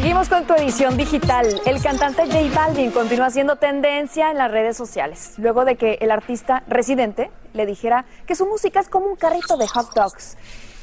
Seguimos 0.00 0.28
con 0.28 0.46
tu 0.46 0.54
edición 0.54 0.96
digital. 0.96 1.44
El 1.66 1.82
cantante 1.82 2.22
J 2.26 2.54
Balvin 2.54 2.92
continúa 2.92 3.26
haciendo 3.26 3.56
tendencia 3.56 4.30
en 4.30 4.38
las 4.38 4.48
redes 4.48 4.76
sociales, 4.76 5.34
luego 5.38 5.64
de 5.64 5.74
que 5.74 5.98
el 6.00 6.12
artista 6.12 6.62
residente 6.68 7.32
le 7.52 7.66
dijera 7.66 8.04
que 8.24 8.36
su 8.36 8.46
música 8.46 8.78
es 8.78 8.88
como 8.88 9.06
un 9.06 9.16
carrito 9.16 9.56
de 9.56 9.66
hot 9.66 9.92
dogs. 9.96 10.36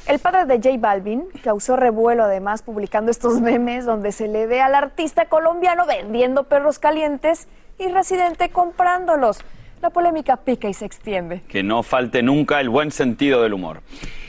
El 0.06 0.19
padre 0.19 0.45
de 0.45 0.56
J 0.56 0.78
Balvin 0.82 1.23
causó 1.41 1.78
revuelo 1.78 2.25
además 2.25 2.62
publicando 2.62 3.10
estos 3.10 3.39
memes 3.41 3.86
donde 3.86 4.12
se 4.12 4.28
le 4.28 4.47
ve 4.47 4.60
al 4.60 4.75
artista 4.75 5.28
colombiano 5.30 5.86
vendiendo 5.86 6.43
perros 6.43 6.78
calientes 6.78 7.47
y 7.80 7.88
residente 7.88 8.49
comprándolos. 8.49 9.39
La 9.82 9.91
polémica 9.91 10.36
pica 10.36 10.67
y 10.67 10.73
se 10.73 10.84
extiende. 10.84 11.39
Que 11.47 11.63
no 11.63 11.84
falte 11.84 12.21
nunca 12.21 12.60
el 12.60 12.67
buen 12.67 12.91
sentido 12.91 13.41
del 13.43 13.54
humor. 13.54 13.82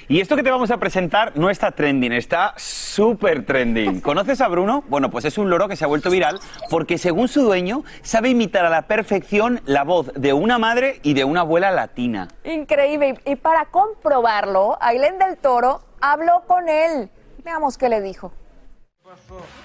Y 0.09 0.21
esto 0.21 0.37
que 0.37 0.45
te 0.45 0.51
vamos 0.51 0.71
a 0.71 0.77
presentar 0.77 1.33
no 1.37 1.51
está 1.51 1.73
trending, 1.73 2.13
está 2.13 2.55
súper 2.57 3.45
trending. 3.45 4.01
¿Conoces 4.03 4.41
a 4.41 4.47
Bruno? 4.47 4.85
Bueno, 4.89 5.11
pues 5.11 5.25
es 5.25 5.37
un 5.37 5.51
loro 5.51 5.67
que 5.67 5.75
se 5.75 5.85
ha 5.85 5.89
vuelto 5.89 6.11
viral 6.11 6.39
porque 6.71 6.97
según 6.97 7.27
su 7.27 7.43
dueño 7.43 7.83
sabe 8.03 8.29
imitar 8.29 8.65
a 8.65 8.71
la 8.71 8.83
perfección 8.83 9.61
la 9.65 9.83
voz 9.83 10.13
de 10.15 10.33
una 10.33 10.59
madre 10.59 11.01
y 11.03 11.15
de 11.15 11.25
una 11.25 11.41
abuela 11.41 11.73
latina. 11.73 12.29
Increíble. 12.45 13.19
Y 13.25 13.35
para 13.35 13.65
comprobarlo, 13.67 14.79
Ailén 14.81 15.19
del 15.19 15.39
Toro 15.39 15.83
habló 16.01 16.45
con 16.47 16.69
él. 16.69 17.11
Veamos 17.45 17.77
qué 17.77 17.89
le 17.89 18.01
dijo. 18.01 18.33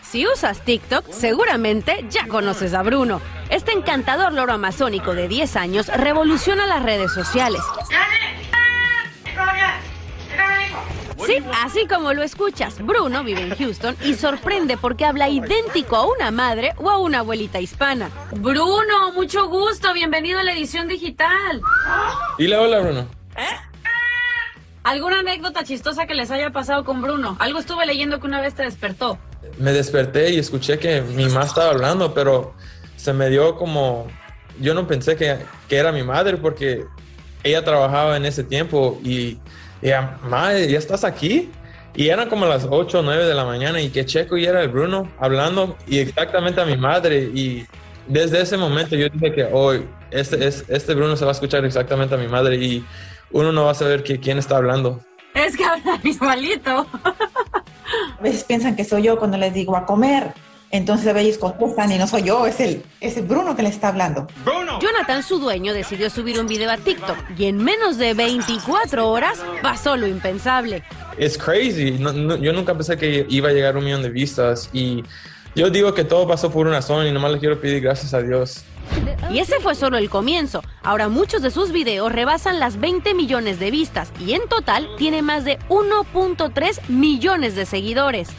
Si 0.01 0.25
usas 0.27 0.61
TikTok, 0.61 1.05
seguramente 1.11 2.05
ya 2.09 2.27
conoces 2.27 2.73
a 2.73 2.81
Bruno. 2.81 3.21
Este 3.49 3.73
encantador 3.73 4.33
loro 4.33 4.53
amazónico 4.53 5.13
de 5.13 5.27
10 5.27 5.55
años 5.55 5.87
revoluciona 5.87 6.65
las 6.65 6.83
redes 6.83 7.11
sociales. 7.11 7.61
Sí, 11.25 11.37
así 11.63 11.87
como 11.87 12.13
lo 12.13 12.23
escuchas, 12.23 12.83
Bruno 12.83 13.23
vive 13.23 13.41
en 13.41 13.55
Houston 13.55 13.95
y 14.03 14.15
sorprende 14.15 14.77
porque 14.77 15.05
habla 15.05 15.29
idéntico 15.29 15.95
a 15.95 16.05
una 16.05 16.31
madre 16.31 16.73
o 16.77 16.89
a 16.89 16.97
una 16.97 17.19
abuelita 17.19 17.59
hispana. 17.59 18.09
Bruno, 18.31 19.11
mucho 19.13 19.47
gusto, 19.47 19.93
bienvenido 19.93 20.39
a 20.39 20.43
la 20.43 20.53
edición 20.53 20.87
digital. 20.87 21.61
Dile 22.37 22.57
hola, 22.57 22.79
Bruno. 22.79 23.07
¿Alguna 24.83 25.19
anécdota 25.19 25.63
chistosa 25.63 26.07
que 26.07 26.15
les 26.15 26.31
haya 26.31 26.51
pasado 26.51 26.83
con 26.83 27.01
Bruno? 27.01 27.37
Algo 27.39 27.59
estuve 27.59 27.85
leyendo 27.85 28.19
que 28.19 28.25
una 28.25 28.41
vez 28.41 28.55
te 28.55 28.63
despertó. 28.63 29.19
Me 29.59 29.73
desperté 29.73 30.31
y 30.31 30.39
escuché 30.39 30.79
que 30.79 31.01
mi 31.01 31.25
mamá 31.25 31.45
estaba 31.45 31.69
hablando, 31.69 32.13
pero 32.13 32.55
se 32.95 33.13
me 33.13 33.29
dio 33.29 33.55
como... 33.57 34.07
Yo 34.59 34.73
no 34.73 34.87
pensé 34.87 35.15
que, 35.15 35.37
que 35.67 35.77
era 35.77 35.91
mi 35.91 36.03
madre 36.03 36.37
porque 36.37 36.85
ella 37.43 37.63
trabajaba 37.63 38.17
en 38.17 38.25
ese 38.25 38.43
tiempo 38.43 38.99
y 39.03 39.39
ella, 39.81 40.17
madre, 40.23 40.69
¿ya 40.69 40.77
estás 40.77 41.03
aquí? 41.03 41.49
Y 41.95 42.09
eran 42.09 42.29
como 42.29 42.45
las 42.45 42.67
8 42.69 42.99
o 42.99 43.01
9 43.01 43.25
de 43.25 43.33
la 43.33 43.43
mañana 43.45 43.81
y 43.81 43.89
que 43.89 44.05
checo 44.05 44.37
y 44.37 44.45
era 44.45 44.61
el 44.61 44.69
Bruno 44.69 45.09
hablando 45.19 45.75
y 45.87 45.99
exactamente 45.99 46.61
a 46.61 46.65
mi 46.65 46.77
madre. 46.77 47.29
Y 47.33 47.65
desde 48.07 48.41
ese 48.41 48.57
momento 48.57 48.95
yo 48.95 49.09
dije 49.09 49.33
que 49.33 49.43
hoy 49.43 49.85
este, 50.09 50.47
este, 50.47 50.73
este 50.73 50.93
Bruno 50.93 51.15
se 51.17 51.25
va 51.25 51.31
a 51.31 51.33
escuchar 51.33 51.65
exactamente 51.65 52.15
a 52.15 52.17
mi 52.17 52.27
madre 52.27 52.55
y 52.55 52.85
uno 53.31 53.51
no 53.51 53.65
va 53.65 53.71
a 53.71 53.75
saber 53.75 54.03
que, 54.03 54.19
quién 54.19 54.37
está 54.37 54.57
hablando. 54.57 55.01
Es 55.33 55.57
que 55.57 55.65
habla 55.65 55.99
igualito. 56.03 56.87
A 58.19 58.21
veces 58.21 58.43
piensan 58.43 58.75
que 58.75 58.85
soy 58.85 59.03
yo 59.03 59.17
cuando 59.17 59.37
les 59.37 59.53
digo 59.53 59.75
a 59.75 59.85
comer. 59.85 60.33
Entonces 60.71 61.13
ellos 61.15 61.37
contestan 61.37 61.91
y 61.91 61.97
no 61.97 62.07
soy 62.07 62.23
yo, 62.23 62.45
es 62.47 62.59
el, 62.61 62.81
es 63.01 63.17
el 63.17 63.23
Bruno 63.25 63.55
que 63.55 63.61
le 63.63 63.69
está 63.69 63.89
hablando. 63.89 64.27
Jonathan, 64.81 65.21
su 65.21 65.37
dueño, 65.39 65.73
decidió 65.73 66.09
subir 66.09 66.39
un 66.39 66.47
video 66.47 66.71
a 66.71 66.77
TikTok 66.77 67.17
y 67.37 67.45
en 67.45 67.57
menos 67.57 67.97
de 67.97 68.13
24 68.13 69.09
horas 69.09 69.39
pasó 69.61 69.97
lo 69.97 70.07
impensable. 70.07 70.83
Es 71.17 71.37
crazy. 71.37 71.91
No- 71.99 72.13
no- 72.13 72.37
yo 72.37 72.53
nunca 72.53 72.73
pensé 72.73 72.97
que 72.97 73.25
iba 73.29 73.49
a 73.49 73.51
llegar 73.51 73.75
a 73.75 73.79
un 73.79 73.83
millón 73.85 74.01
de 74.01 74.09
vistas 74.09 74.69
y 74.71 75.03
yo 75.55 75.69
digo 75.69 75.93
que 75.93 76.05
todo 76.05 76.25
pasó 76.25 76.49
por 76.49 76.65
una 76.67 76.77
razón 76.77 77.05
y 77.05 77.11
nomás 77.11 77.33
le 77.33 77.39
quiero 77.39 77.59
pedir 77.59 77.81
gracias 77.81 78.13
a 78.13 78.21
Dios. 78.21 78.63
Y 79.29 79.39
ese 79.39 79.59
fue 79.59 79.75
solo 79.75 79.97
el 79.97 80.09
comienzo. 80.09 80.63
Ahora 80.83 81.09
muchos 81.09 81.41
de 81.41 81.51
sus 81.51 81.71
videos 81.73 82.11
rebasan 82.11 82.59
las 82.59 82.79
20 82.79 83.13
millones 83.13 83.59
de 83.59 83.71
vistas 83.71 84.11
y 84.19 84.33
en 84.33 84.47
total 84.47 84.87
tiene 84.97 85.21
más 85.21 85.43
de 85.45 85.59
1.3 85.69 86.79
millones 86.89 87.55
de 87.55 87.65
seguidores. 87.65 88.29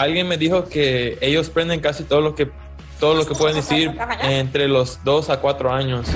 Alguien 0.00 0.26
me 0.28 0.38
dijo 0.38 0.64
que 0.64 1.18
ellos 1.20 1.50
prenden 1.50 1.80
casi 1.80 2.04
todo 2.04 2.22
lo 2.22 2.34
que 2.34 2.50
todo 2.98 3.14
lo 3.14 3.26
que 3.26 3.34
pueden 3.34 3.56
decir 3.56 3.92
entre 4.22 4.66
los 4.66 5.04
2 5.04 5.28
a 5.28 5.40
4 5.40 5.74
años. 5.74 6.06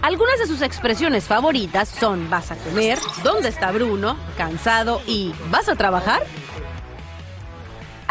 Algunas 0.00 0.38
de 0.38 0.46
sus 0.46 0.62
expresiones 0.62 1.24
favoritas 1.24 1.90
son 1.90 2.30
¿vas 2.30 2.50
a 2.52 2.56
comer? 2.56 2.98
¿Dónde 3.22 3.50
está 3.50 3.70
Bruno? 3.70 4.16
¿Cansado? 4.38 5.02
y 5.06 5.34
¿vas 5.50 5.68
a 5.68 5.74
trabajar? 5.74 6.22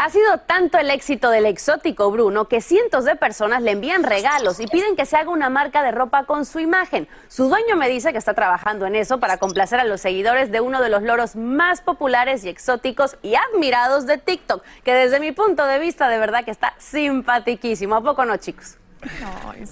Ha 0.04 0.10
sido 0.10 0.36
tanto 0.36 0.76
el 0.76 0.90
éxito 0.90 1.30
del 1.30 1.46
exótico 1.46 2.10
Bruno 2.10 2.46
que 2.46 2.60
cientos 2.60 3.06
de 3.06 3.16
personas 3.16 3.62
le 3.62 3.70
envían 3.70 4.02
regalos 4.02 4.60
y 4.60 4.66
piden 4.66 4.96
que 4.96 5.06
se 5.06 5.16
haga 5.16 5.30
una 5.30 5.48
marca 5.48 5.82
de 5.82 5.92
ropa 5.92 6.24
con 6.24 6.44
su 6.44 6.58
imagen. 6.58 7.08
Su 7.28 7.48
dueño 7.48 7.74
me 7.76 7.88
dice 7.88 8.12
que 8.12 8.18
está 8.18 8.34
trabajando 8.34 8.84
en 8.84 8.96
eso 8.96 9.18
para 9.18 9.38
complacer 9.38 9.80
a 9.80 9.84
los 9.84 10.02
seguidores 10.02 10.52
de 10.52 10.60
uno 10.60 10.82
de 10.82 10.90
los 10.90 11.02
loros 11.02 11.36
más 11.36 11.80
populares 11.80 12.44
y 12.44 12.50
exóticos 12.50 13.16
y 13.22 13.34
admirados 13.34 14.04
de 14.04 14.18
TikTok, 14.18 14.62
que 14.84 14.92
desde 14.92 15.20
mi 15.20 15.32
punto 15.32 15.64
de 15.64 15.78
vista 15.78 16.10
de 16.10 16.18
verdad 16.18 16.44
que 16.44 16.50
está 16.50 16.74
simpatiquísimo. 16.76 17.96
¿A 17.96 18.02
poco 18.02 18.26
no, 18.26 18.36
chicos? 18.36 18.76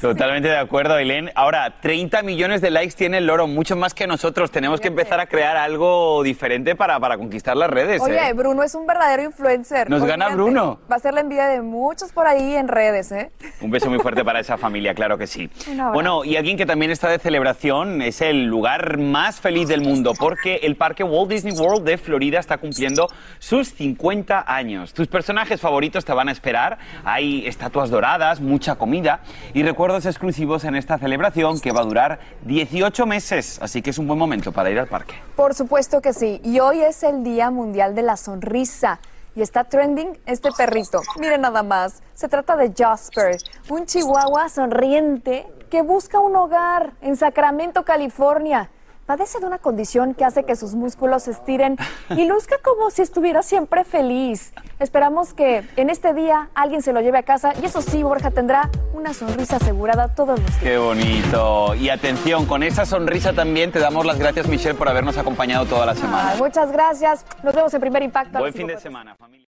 Totalmente 0.01 0.49
de 0.49 0.57
acuerdo, 0.57 0.95
Ailén. 0.95 1.31
Ahora, 1.35 1.81
30 1.81 2.23
millones 2.23 2.61
de 2.61 2.71
likes 2.71 2.95
tiene 2.95 3.19
el 3.19 3.27
loro, 3.27 3.47
mucho 3.47 3.77
más 3.77 3.95
que 3.95 4.07
nosotros. 4.07 4.51
Tenemos 4.51 4.81
que 4.81 4.89
empezar 4.89 5.21
a 5.21 5.27
crear 5.27 5.57
algo 5.57 6.23
diferente 6.23 6.75
para, 6.75 6.99
para 7.01 7.17
conquistar 7.19 7.57
las 7.57 7.71
redes. 7.71 8.01
Oye, 8.01 8.29
¿eh? 8.29 8.33
Bruno 8.33 8.63
es 8.63 8.75
un 8.75 8.87
verdadero 8.87 9.23
influencer. 9.23 9.89
Nos 9.91 10.05
gana. 10.05 10.29
Bruno. 10.31 10.81
Va 10.91 10.97
a 10.97 10.99
ser 10.99 11.15
la 11.15 11.21
envidia 11.21 11.47
de 11.49 11.61
muchos 11.61 12.13
por 12.13 12.27
ahí 12.27 12.55
en 12.55 12.69
redes, 12.69 13.13
¿eh? 13.13 13.31
Un 13.61 13.71
beso 13.71 13.91
muy 13.91 13.99
fuerte 13.99 14.25
para 14.25 14.41
esa 14.41 14.57
familia, 14.57 14.95
claro 14.95 15.19
que 15.19 15.27
sí. 15.27 15.51
Bueno, 15.93 16.25
y 16.25 16.37
alguien 16.37 16.57
que 16.57 16.65
también 16.65 16.91
está 16.91 17.09
de 17.09 17.19
celebración 17.19 18.03
es 18.03 18.21
el 18.21 18.45
lugar 18.45 18.99
más 18.99 19.41
feliz 19.41 19.69
del 19.69 19.83
mundo, 19.83 20.13
porque 20.19 20.61
el 20.63 20.77
parque 20.77 21.03
Walt 21.03 21.31
Disney 21.31 21.53
World 21.53 21.85
de 21.85 21.99
Florida 21.99 22.39
está 22.39 22.59
cumpliendo 22.59 23.09
sus 23.39 23.73
50 23.75 24.45
años. 24.47 24.95
Tus 24.95 25.09
personajes 25.09 25.61
favoritos 25.61 26.05
te 26.05 26.13
van 26.13 26.29
a 26.29 26.33
esperar, 26.33 26.79
hay 27.05 27.47
estatuas 27.47 27.91
doradas, 27.91 28.41
mucha 28.41 28.77
comida 28.77 29.21
y 29.55 29.63
recuerdos 29.63 30.07
exclusivos 30.07 30.65
en 30.65 30.77
esta 30.77 30.99
celebración 30.99 31.61
que 31.61 31.73
va 31.73 31.81
a 31.81 31.85
durar 31.85 32.21
18 32.43 33.07
meses, 33.07 33.59
así 33.63 33.83
que 33.83 33.91
es 33.91 33.99
un 33.99 34.07
buen 34.07 34.19
momento 34.19 34.53
para 34.53 34.71
ir 34.71 34.79
al 34.79 34.89
parque. 34.89 35.15
Por 35.37 35.55
supuesto 35.55 36.01
que 36.01 36.13
sí. 36.13 36.41
Y 36.45 36.61
hoy 36.61 36.81
es 36.81 37.03
el 37.03 37.25
Día 37.25 37.51
Mundial 37.51 37.95
de 37.95 38.03
la 38.03 38.17
Sonrisa. 38.17 38.99
Y 39.35 39.41
está 39.41 39.65
trending 39.65 40.19
este 40.27 40.51
perrito. 40.57 41.01
Miren 41.19 41.41
nada 41.41 41.63
más. 41.63 42.03
Se 42.15 42.29
trata 42.29 42.55
de 42.55 42.73
Jasper, 42.77 43.39
un 43.71 43.87
chihuahua 43.87 44.51
sonriente 44.51 45.47
que 45.71 45.81
busca 45.81 46.19
un 46.19 46.37
hogar 46.37 46.93
en 47.01 47.17
Sacramento, 47.17 47.83
California. 47.83 48.69
Padece 49.13 49.41
de 49.41 49.47
una 49.47 49.59
condición 49.59 50.15
que 50.15 50.25
hace 50.25 50.45
que 50.45 50.57
sus 50.57 50.75
músculos 50.75 51.25
se 51.25 51.33
estiren 51.33 51.77
y 52.17 52.25
luzca 52.25 52.57
como 52.65 52.89
si 52.89 53.03
estuviera 53.03 53.43
siempre 53.43 53.85
feliz. 53.85 54.55
Esperamos 54.79 55.35
que 55.35 55.69
en 55.77 55.91
este 55.91 56.15
día 56.15 56.49
alguien 56.55 56.81
se 56.81 56.95
lo 56.95 57.03
lleve 57.03 57.19
a 57.19 57.23
casa 57.23 57.53
y 57.61 57.67
eso 57.67 57.83
sí, 57.83 58.03
Borja 58.03 58.31
tendrá 58.31 58.71
una 58.95 59.13
sonrisa 59.13 59.57
asegurada 59.57 60.15
todos 60.15 60.41
los 60.41 60.49
días. 60.49 60.63
Qué 60.63 60.79
bonito. 60.79 61.75
Y 61.75 61.91
atención, 61.91 62.47
con 62.47 62.63
esa 62.63 62.87
sonrisa 62.87 63.35
también 63.35 63.71
te 63.71 63.81
damos 63.81 64.07
las 64.07 64.19
gracias, 64.19 64.49
Michelle, 64.49 64.79
por 64.79 64.89
habernos 64.89 65.19
acompañado 65.19 65.67
toda 65.67 65.85
la 65.85 65.95
semana. 65.95 66.31
Ay, 66.31 66.39
muchas 66.39 66.73
gracias. 66.73 67.27
Nos 67.43 67.55
vemos 67.55 67.75
en 67.75 67.81
Primer 67.83 68.03
Impacto. 68.03 68.39
Buen 68.39 68.55
fin 68.55 68.67
de 68.67 68.81
semana, 68.81 69.15
familia. 69.15 69.52